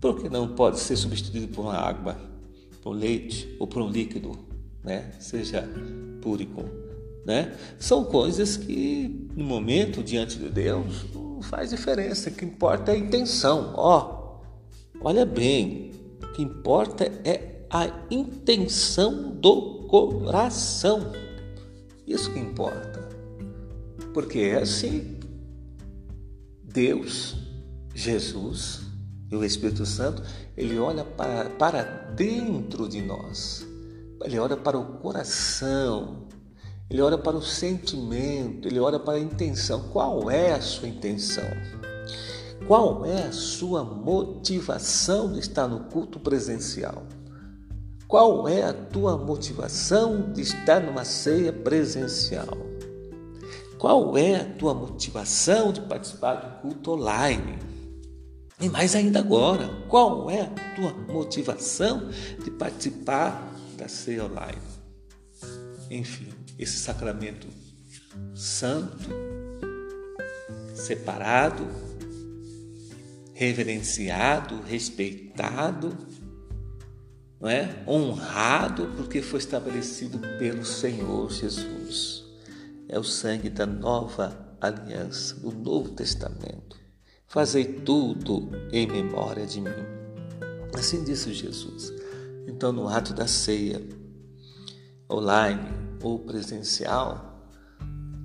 por 0.00 0.20
que 0.20 0.28
não 0.28 0.48
pode 0.48 0.78
ser 0.80 0.96
substituído 0.96 1.48
por 1.48 1.62
uma 1.62 1.74
água, 1.74 2.16
por 2.82 2.92
leite 2.92 3.56
ou 3.58 3.66
por 3.66 3.82
um 3.82 3.88
líquido, 3.88 4.38
né? 4.82 5.12
seja 5.18 5.68
púrico? 6.20 6.64
Né? 7.24 7.56
São 7.78 8.04
coisas 8.04 8.56
que, 8.56 9.28
no 9.34 9.44
momento, 9.44 10.02
diante 10.02 10.38
de 10.38 10.48
Deus, 10.48 11.04
não 11.12 11.42
faz 11.42 11.70
diferença. 11.70 12.30
O 12.30 12.32
que 12.32 12.44
importa 12.44 12.92
é 12.92 12.94
a 12.94 12.98
intenção. 12.98 13.72
Ó, 13.74 14.40
olha 15.00 15.26
bem, 15.26 15.90
o 16.22 16.32
que 16.32 16.42
importa 16.42 17.04
é 17.24 17.66
a 17.68 17.90
intenção 18.10 19.32
do 19.32 19.86
coração. 19.88 21.12
Isso 22.06 22.32
que 22.32 22.38
importa. 22.38 23.08
Porque 24.14 24.38
é 24.38 24.58
assim. 24.62 25.16
Deus, 26.62 27.36
Jesus, 27.94 28.85
e 29.30 29.36
o 29.36 29.44
Espírito 29.44 29.84
Santo, 29.84 30.22
ele 30.56 30.78
olha 30.78 31.04
para, 31.04 31.50
para 31.50 31.82
dentro 32.14 32.88
de 32.88 33.02
nós, 33.02 33.66
ele 34.22 34.38
olha 34.38 34.56
para 34.56 34.78
o 34.78 34.98
coração, 34.98 36.26
ele 36.88 37.02
olha 37.02 37.18
para 37.18 37.36
o 37.36 37.42
sentimento, 37.42 38.68
ele 38.68 38.78
olha 38.78 38.98
para 38.98 39.14
a 39.14 39.20
intenção. 39.20 39.88
Qual 39.92 40.30
é 40.30 40.52
a 40.52 40.60
sua 40.60 40.88
intenção? 40.88 41.44
Qual 42.66 43.04
é 43.04 43.24
a 43.24 43.32
sua 43.32 43.84
motivação 43.84 45.32
de 45.32 45.40
estar 45.40 45.66
no 45.66 45.80
culto 45.84 46.18
presencial? 46.18 47.02
Qual 48.08 48.48
é 48.48 48.62
a 48.62 48.72
tua 48.72 49.18
motivação 49.18 50.32
de 50.32 50.42
estar 50.42 50.80
numa 50.80 51.04
ceia 51.04 51.52
presencial? 51.52 52.56
Qual 53.78 54.16
é 54.16 54.36
a 54.36 54.44
tua 54.44 54.72
motivação 54.72 55.72
de 55.72 55.80
participar 55.80 56.34
do 56.34 56.60
culto 56.60 56.92
online? 56.92 57.75
E 58.58 58.70
mais 58.70 58.94
ainda 58.94 59.18
agora, 59.18 59.68
qual 59.86 60.30
é 60.30 60.40
a 60.40 60.74
tua 60.74 60.92
motivação 61.12 62.08
de 62.42 62.50
participar 62.50 63.54
da 63.76 63.86
ceia 63.86 64.24
online? 64.24 64.62
Enfim, 65.90 66.28
esse 66.58 66.78
sacramento 66.78 67.46
santo, 68.34 69.10
separado, 70.74 71.66
reverenciado, 73.34 74.62
respeitado, 74.62 75.94
não 77.38 77.50
é? 77.50 77.84
honrado, 77.86 78.90
porque 78.96 79.20
foi 79.20 79.38
estabelecido 79.38 80.18
pelo 80.38 80.64
Senhor 80.64 81.30
Jesus. 81.30 82.24
É 82.88 82.98
o 82.98 83.04
sangue 83.04 83.50
da 83.50 83.66
nova 83.66 84.56
aliança, 84.58 85.34
do 85.34 85.52
Novo 85.52 85.90
Testamento. 85.90 86.85
Fazei 87.36 87.66
tudo 87.66 88.48
em 88.72 88.86
memória 88.86 89.44
de 89.44 89.60
mim. 89.60 89.68
Assim 90.72 91.04
disse 91.04 91.34
Jesus. 91.34 91.92
Então, 92.48 92.72
no 92.72 92.88
ato 92.88 93.12
da 93.12 93.26
ceia, 93.26 93.86
online 95.12 95.68
ou 96.02 96.20
presencial, 96.20 97.46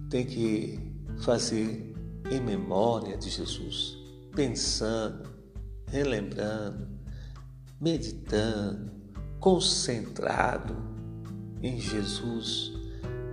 tem 0.10 0.26
que 0.26 0.80
fazer 1.24 1.94
em 2.32 2.40
memória 2.40 3.18
de 3.18 3.30
Jesus, 3.30 3.98
pensando, 4.34 5.30
relembrando, 5.88 6.88
meditando, 7.82 8.94
concentrado 9.42 10.74
em 11.62 11.82
Jesus, 11.82 12.72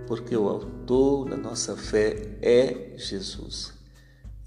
porque 0.07 0.35
o 0.35 0.49
autor 0.49 1.29
da 1.29 1.37
nossa 1.37 1.77
fé 1.77 2.37
é 2.41 2.97
Jesus. 2.97 3.78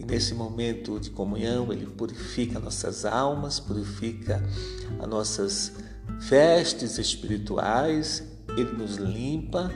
E 0.02 0.04
nesse 0.04 0.34
momento 0.34 0.98
de 0.98 1.10
comunhão, 1.10 1.72
Ele 1.72 1.86
purifica 1.86 2.58
nossas 2.58 3.04
almas, 3.04 3.60
purifica 3.60 4.42
as 4.98 5.08
nossas 5.08 5.72
vestes 6.18 6.98
espirituais, 6.98 8.24
Ele 8.56 8.72
nos 8.72 8.96
limpa, 8.96 9.70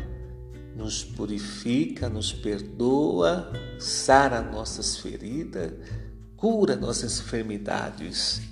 nos 0.75 1.05
purifica, 1.05 2.09
nos 2.09 2.33
perdoa, 2.33 3.53
sara 3.79 4.43
nossas 4.43 4.97
feridas, 4.97 5.73
cura 6.37 6.75
nossas 6.75 7.21
enfermidades, 7.21 8.43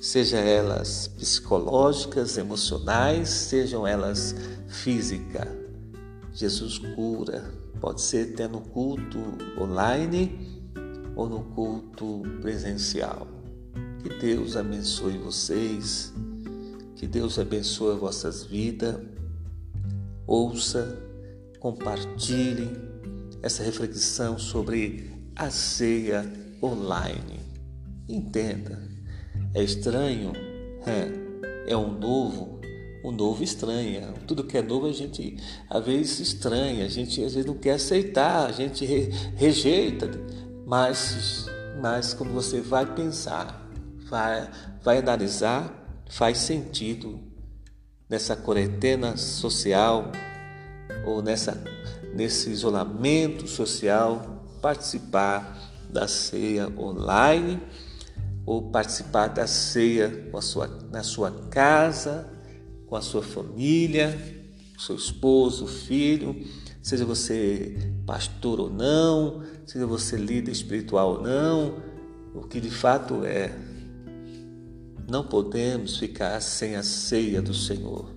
sejam 0.00 0.40
elas 0.40 1.06
psicológicas, 1.06 2.36
emocionais, 2.36 3.28
sejam 3.28 3.86
elas 3.86 4.34
físicas. 4.66 5.46
Jesus 6.32 6.78
cura, 6.78 7.54
pode 7.80 8.02
ser 8.02 8.32
até 8.34 8.48
no 8.48 8.60
culto 8.60 9.18
online 9.56 10.49
ou 11.20 11.28
no 11.28 11.42
culto 11.54 12.22
presencial. 12.40 13.28
Que 14.02 14.08
Deus 14.08 14.56
abençoe 14.56 15.18
vocês, 15.18 16.14
que 16.96 17.06
Deus 17.06 17.38
abençoe 17.38 17.98
vossas 17.98 18.42
vidas. 18.42 18.96
Ouça, 20.26 20.98
compartilhe 21.58 22.70
essa 23.42 23.62
reflexão 23.62 24.38
sobre 24.38 25.10
a 25.36 25.50
ceia 25.50 26.24
online. 26.62 27.40
Entenda, 28.08 28.80
é 29.52 29.62
estranho, 29.62 30.32
é, 30.86 31.70
é 31.70 31.76
um 31.76 31.98
novo, 31.98 32.60
o 33.04 33.12
novo 33.12 33.44
estranha. 33.44 34.14
Tudo 34.26 34.44
que 34.44 34.56
é 34.56 34.62
novo 34.62 34.86
a 34.86 34.92
gente 34.92 35.36
às 35.68 35.84
vezes 35.84 36.18
estranha, 36.20 36.86
a 36.86 36.88
gente 36.88 37.22
às 37.22 37.34
vezes 37.34 37.46
não 37.46 37.58
quer 37.58 37.72
aceitar, 37.72 38.46
a 38.46 38.52
gente 38.52 38.86
re, 38.86 39.10
rejeita, 39.36 40.08
mas, 40.70 41.46
mas 41.82 42.14
quando 42.14 42.32
você 42.32 42.60
vai 42.60 42.86
pensar, 42.86 43.68
vai, 44.08 44.48
vai 44.84 44.98
analisar, 44.98 45.68
faz 46.08 46.38
sentido 46.38 47.18
nessa 48.08 48.36
quarentena 48.36 49.16
social 49.16 50.12
ou 51.04 51.20
nessa, 51.22 51.60
nesse 52.14 52.50
isolamento 52.50 53.48
social 53.48 54.46
participar 54.62 55.58
da 55.90 56.06
ceia 56.06 56.68
online 56.78 57.60
ou 58.46 58.70
participar 58.70 59.26
da 59.26 59.48
ceia 59.48 60.28
com 60.30 60.38
a 60.38 60.42
sua, 60.42 60.68
na 60.92 61.02
sua 61.02 61.32
casa, 61.50 62.32
com 62.86 62.94
a 62.94 63.02
sua 63.02 63.24
família, 63.24 64.16
seu 64.78 64.94
esposo, 64.94 65.66
filho, 65.66 66.46
seja 66.80 67.04
você 67.04 67.92
pastor 68.10 68.58
ou 68.58 68.68
não, 68.68 69.40
seja 69.64 69.86
você 69.86 70.16
líder 70.16 70.50
espiritual 70.50 71.12
ou 71.12 71.22
não, 71.22 71.76
o 72.34 72.40
que 72.40 72.60
de 72.60 72.68
fato 72.68 73.24
é, 73.24 73.56
não 75.08 75.22
podemos 75.22 75.96
ficar 75.96 76.40
sem 76.40 76.74
a 76.74 76.82
ceia 76.82 77.40
do 77.40 77.54
Senhor, 77.54 78.12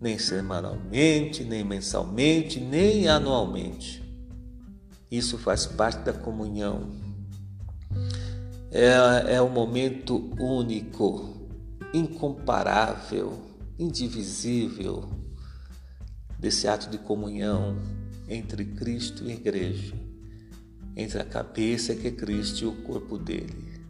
nem 0.00 0.18
semanalmente, 0.18 1.44
nem 1.44 1.62
mensalmente, 1.62 2.58
nem 2.58 3.06
anualmente. 3.06 4.02
Isso 5.08 5.38
faz 5.38 5.66
parte 5.66 6.00
da 6.00 6.12
comunhão 6.12 6.90
é, 8.72 9.36
é 9.36 9.40
um 9.40 9.48
momento 9.48 10.32
único, 10.36 11.48
incomparável, 11.94 13.34
indivisível 13.78 15.08
desse 16.40 16.66
ato 16.66 16.90
de 16.90 16.98
comunhão 16.98 17.95
entre 18.28 18.64
Cristo 18.64 19.24
e 19.24 19.30
a 19.30 19.34
igreja, 19.34 19.94
entre 20.96 21.18
a 21.18 21.24
cabeça 21.24 21.94
que 21.94 22.08
é 22.08 22.10
Cristo 22.10 22.64
e 22.64 22.66
o 22.66 22.82
corpo 22.82 23.18
dele. 23.18 23.80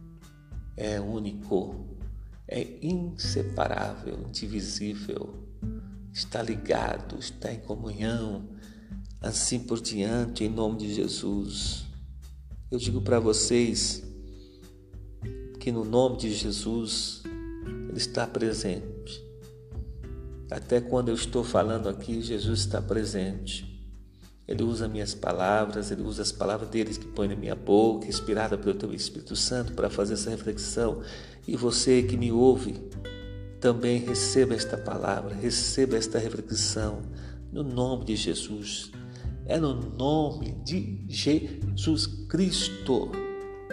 É 0.75 0.99
único, 0.99 1.87
é 2.47 2.77
inseparável, 2.81 4.25
indivisível, 4.27 5.33
está 6.13 6.41
ligado, 6.41 7.17
está 7.19 7.51
em 7.51 7.59
comunhão, 7.59 8.47
assim 9.21 9.59
por 9.59 9.81
diante, 9.81 10.43
em 10.43 10.49
nome 10.49 10.77
de 10.77 10.93
Jesus. 10.93 11.85
Eu 12.69 12.77
digo 12.77 13.01
para 13.01 13.19
vocês, 13.19 14.03
que 15.67 15.71
no 15.73 15.83
nome 15.83 16.15
de 16.15 16.33
Jesus 16.33 17.23
Ele 17.89 17.97
está 17.97 18.25
presente. 18.25 19.21
Até 20.49 20.79
quando 20.79 21.09
eu 21.09 21.15
estou 21.15 21.43
falando 21.43 21.89
aqui, 21.89 22.21
Jesus 22.21 22.61
está 22.61 22.81
presente. 22.81 23.66
Ele 24.47 24.63
usa 24.63 24.87
minhas 24.87 25.13
palavras, 25.13 25.91
ele 25.91 26.03
usa 26.03 26.21
as 26.21 26.31
palavras 26.31 26.69
deles 26.69 26.97
que 26.97 27.05
põe 27.05 27.27
na 27.27 27.35
minha 27.35 27.55
boca, 27.55 28.07
inspirada 28.07 28.57
pelo 28.57 28.75
teu 28.75 28.93
Espírito 28.93 29.35
Santo, 29.35 29.73
para 29.73 29.89
fazer 29.89 30.13
essa 30.13 30.29
reflexão. 30.29 31.01
E 31.47 31.57
você 31.57 32.01
que 32.03 32.15
me 32.15 32.31
ouve, 32.31 32.81
também 33.59 33.99
receba 33.99 34.53
esta 34.53 34.77
palavra, 34.77 35.35
receba 35.35 35.97
esta 35.97 36.17
reflexão, 36.17 37.01
no 37.51 37.63
nome 37.63 38.05
de 38.05 38.15
Jesus. 38.15 38.91
É 39.45 39.59
no 39.59 39.73
nome 39.73 40.51
de 40.63 41.05
Jesus 41.07 42.05
Cristo 42.29 43.11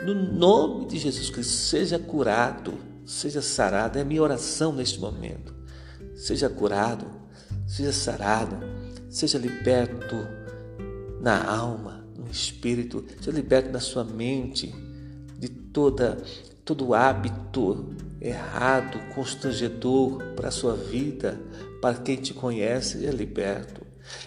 no 0.04 0.14
nome 0.14 0.86
de 0.86 0.98
Jesus 0.98 1.30
Cristo, 1.30 1.52
seja 1.52 1.98
curado, 1.98 2.74
seja 3.06 3.40
sarado. 3.40 3.98
É 3.98 4.02
a 4.02 4.04
minha 4.04 4.22
oração 4.22 4.72
neste 4.72 5.00
momento. 5.00 5.54
Seja 6.14 6.48
curado, 6.48 7.06
seja 7.66 7.92
sarado, 7.92 8.58
seja 9.08 9.38
liberto 9.38 10.16
na 11.24 11.42
alma, 11.42 12.06
no 12.18 12.30
espírito, 12.30 13.02
seja 13.18 13.30
liberto 13.30 13.72
na 13.72 13.80
sua 13.80 14.04
mente 14.04 14.70
de 15.38 15.48
toda 15.48 16.22
todo 16.66 16.94
hábito 16.94 17.94
errado, 18.20 18.98
constrangedor 19.14 20.22
para 20.36 20.48
a 20.48 20.50
sua 20.50 20.74
vida, 20.74 21.40
para 21.80 21.96
quem 21.96 22.16
te 22.16 22.32
conhece, 22.32 23.06
é 23.06 23.10
liberto. 23.10 23.82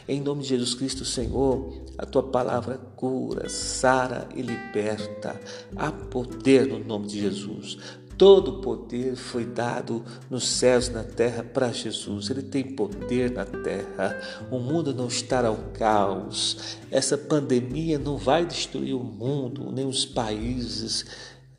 Em 0.08 0.20
nome 0.22 0.42
de 0.42 0.50
Jesus 0.50 0.74
Cristo, 0.74 1.06
Senhor, 1.06 1.86
a 1.98 2.06
tua 2.06 2.24
palavra 2.24 2.78
cura, 2.96 3.48
sara 3.48 4.28
e 4.36 4.42
liberta. 4.42 5.40
Há 5.76 5.92
poder 5.92 6.68
no 6.68 6.80
nome 6.80 7.08
de 7.08 7.22
Jesus. 7.22 7.78
Todo 8.18 8.62
poder 8.62 9.16
foi 9.16 9.46
dado 9.46 10.04
nos 10.30 10.48
céus 10.48 10.88
e 10.88 10.92
na 10.92 11.04
terra 11.04 11.44
para 11.44 11.72
Jesus. 11.72 12.30
Ele 12.30 12.42
tem 12.42 12.64
poder 12.64 13.32
na 13.32 13.46
terra. 13.46 14.20
O 14.50 14.58
mundo 14.58 14.94
não 14.94 15.08
está 15.08 15.46
ao 15.46 15.58
caos. 15.74 16.78
Essa 16.90 17.18
pandemia 17.18 18.00
não 18.00 18.18
vai 18.18 18.46
destruir 18.46 18.96
o 18.96 19.04
mundo, 19.04 19.72
nem 19.72 19.86
os 19.86 20.04
países. 20.06 21.06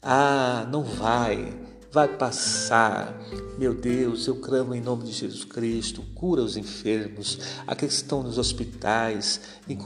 Ah, 0.02 0.66
não 0.70 0.82
vai 0.82 1.54
vai 1.90 2.08
passar. 2.08 3.14
Meu 3.58 3.74
Deus, 3.74 4.26
eu 4.26 4.36
clamo 4.36 4.74
em 4.74 4.80
nome 4.80 5.04
de 5.04 5.12
Jesus 5.12 5.44
Cristo, 5.44 6.02
cura 6.14 6.42
os 6.42 6.56
enfermos, 6.56 7.40
aqueles 7.66 7.96
que 7.96 8.02
estão 8.02 8.22
nos 8.22 8.38
hospitais, 8.38 9.40
em, 9.68 9.76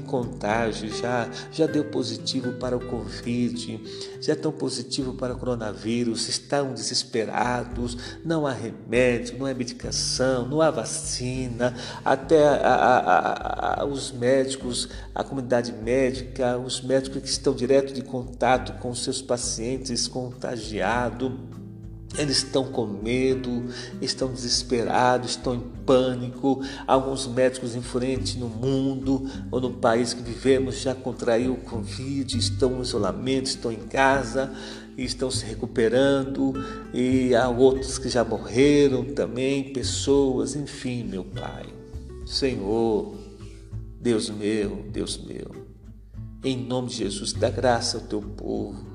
contágio, 0.00 0.88
já, 0.88 1.28
já 1.52 1.66
deu 1.66 1.84
positivo 1.84 2.52
para 2.52 2.76
o 2.76 2.80
Covid, 2.80 3.80
já 4.20 4.32
estão 4.32 4.50
positivo 4.50 5.12
para 5.12 5.34
o 5.34 5.38
coronavírus, 5.38 6.26
estão 6.26 6.72
desesperados, 6.72 7.98
não 8.24 8.46
há 8.46 8.52
remédio, 8.52 9.38
não 9.38 9.44
há 9.44 9.52
medicação, 9.52 10.48
não 10.48 10.62
há 10.62 10.70
vacina, 10.70 11.74
até 12.02 12.48
a, 12.48 12.66
a, 12.66 13.82
a, 13.82 13.84
os 13.84 14.10
médicos, 14.10 14.88
a 15.14 15.22
comunidade 15.22 15.72
médica, 15.72 16.56
os 16.56 16.80
médicos 16.80 17.20
que 17.20 17.28
estão 17.28 17.54
direto 17.54 17.92
de 17.92 18.00
contato 18.00 18.80
com 18.80 18.94
seus 18.94 19.20
pacientes 19.20 20.08
contagiados, 20.08 21.30
eles 22.16 22.38
estão 22.38 22.64
com 22.64 22.86
medo, 22.86 23.64
estão 24.00 24.32
desesperados, 24.32 25.30
estão 25.30 25.54
em 25.54 25.60
pânico. 25.84 26.62
Alguns 26.86 27.26
médicos 27.26 27.74
em 27.76 27.82
frente 27.82 28.38
no 28.38 28.48
mundo 28.48 29.28
ou 29.50 29.60
no 29.60 29.72
país 29.74 30.14
que 30.14 30.22
vivemos 30.22 30.80
já 30.80 30.94
contraiu 30.94 31.52
o 31.52 31.58
Covid, 31.58 32.38
estão 32.38 32.70
no 32.70 32.82
isolamento, 32.82 33.46
estão 33.46 33.70
em 33.70 33.76
casa 33.76 34.52
e 34.96 35.04
estão 35.04 35.30
se 35.30 35.44
recuperando. 35.44 36.54
E 36.94 37.34
há 37.34 37.48
outros 37.48 37.98
que 37.98 38.08
já 38.08 38.24
morreram 38.24 39.04
também, 39.04 39.72
pessoas, 39.72 40.56
enfim, 40.56 41.04
meu 41.04 41.24
Pai. 41.24 41.66
Senhor, 42.24 43.14
Deus 44.00 44.30
meu, 44.30 44.84
Deus 44.90 45.18
meu, 45.18 45.50
em 46.44 46.56
nome 46.56 46.88
de 46.88 46.96
Jesus, 46.96 47.32
dá 47.32 47.50
graça 47.50 47.98
ao 47.98 48.04
teu 48.04 48.20
povo 48.20 48.87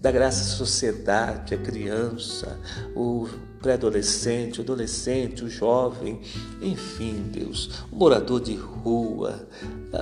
Dá 0.00 0.12
graça 0.12 0.42
à 0.42 0.56
sociedade, 0.56 1.54
à 1.54 1.58
criança, 1.58 2.56
o 2.94 3.26
pré-adolescente, 3.60 4.60
o 4.60 4.62
adolescente, 4.62 5.44
o 5.44 5.50
jovem, 5.50 6.20
enfim, 6.62 7.24
Deus, 7.32 7.82
o 7.90 7.96
morador 7.96 8.40
de 8.40 8.54
rua, 8.54 9.48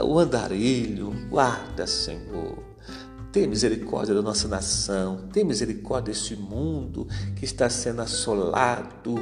o 0.05 0.19
andarilho, 0.19 1.15
guarda, 1.31 1.87
Senhor. 1.87 2.59
Tem 3.33 3.47
misericórdia 3.47 4.15
da 4.15 4.21
nossa 4.21 4.47
nação, 4.47 5.29
tem 5.33 5.45
misericórdia 5.45 6.13
deste 6.13 6.37
mundo 6.37 7.09
que 7.35 7.47
está 7.47 7.71
sendo 7.71 8.03
assolado, 8.03 9.15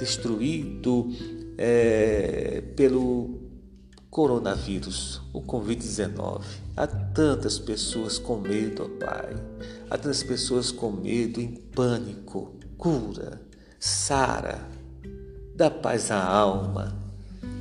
destruído 0.00 1.12
é, 1.56 2.62
pelo 2.74 3.38
coronavírus, 4.10 5.20
o 5.32 5.40
Covid-19. 5.42 6.42
Há 6.78 6.86
tantas 6.86 7.58
pessoas 7.58 8.20
com 8.20 8.36
medo, 8.36 8.84
ó 8.84 9.04
Pai. 9.04 9.34
Há 9.90 9.98
tantas 9.98 10.22
pessoas 10.22 10.70
com 10.70 10.92
medo, 10.92 11.40
em 11.40 11.56
pânico. 11.56 12.56
Cura, 12.76 13.42
sara, 13.80 14.60
dá 15.56 15.72
paz 15.72 16.12
à 16.12 16.24
alma, 16.24 16.96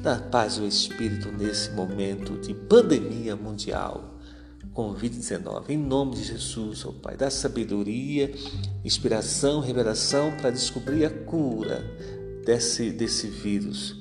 dá 0.04 0.20
paz 0.20 0.60
ao 0.60 0.68
espírito 0.68 1.32
nesse 1.32 1.72
momento 1.72 2.38
de 2.38 2.54
pandemia 2.54 3.36
mundial. 3.36 4.20
Covid-19, 4.72 5.70
em 5.70 5.80
nome 5.80 6.14
de 6.14 6.24
Jesus, 6.24 6.86
ó 6.86 6.92
Pai, 6.92 7.18
dá 7.18 7.32
sabedoria, 7.32 8.32
inspiração, 8.86 9.62
revelação 9.62 10.32
para 10.38 10.52
descobrir 10.52 11.06
a 11.06 11.10
cura 11.10 11.84
desse, 12.46 12.92
desse 12.92 13.26
vírus. 13.26 13.96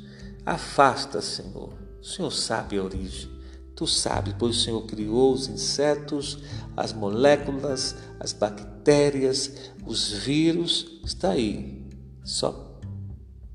Afasta, 0.44 1.22
Senhor, 1.22 1.72
o 2.02 2.04
Senhor 2.04 2.30
sabe 2.30 2.76
a 2.76 2.84
origem. 2.84 3.35
Tu 3.76 3.86
sabes, 3.86 4.34
pois 4.38 4.56
o 4.56 4.60
Senhor 4.60 4.80
criou 4.86 5.34
os 5.34 5.48
insetos, 5.48 6.38
as 6.74 6.94
moléculas, 6.94 7.94
as 8.18 8.32
bactérias, 8.32 9.70
os 9.86 10.10
vírus. 10.10 10.98
Está 11.04 11.32
aí. 11.32 11.84
Só 12.24 12.80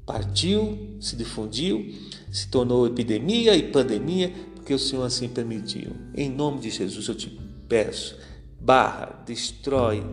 partiu, 0.05 0.97
se 0.99 1.15
difundiu, 1.15 1.91
se 2.31 2.47
tornou 2.49 2.85
epidemia 2.85 3.55
e 3.55 3.71
pandemia, 3.71 4.31
porque 4.55 4.73
o 4.73 4.79
Senhor 4.79 5.03
assim 5.03 5.27
permitiu. 5.27 5.95
Em 6.13 6.29
nome 6.29 6.59
de 6.59 6.69
Jesus, 6.69 7.07
eu 7.07 7.15
te 7.15 7.29
peço, 7.67 8.15
barra, 8.59 9.23
destrói, 9.25 10.05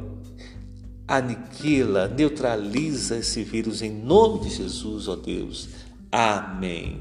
aniquila, 1.06 2.08
neutraliza 2.08 3.18
esse 3.18 3.42
vírus 3.42 3.82
em 3.82 3.90
nome 3.90 4.40
de 4.40 4.56
Jesus, 4.56 5.06
ó 5.06 5.16
Deus. 5.16 5.68
Amém. 6.10 7.00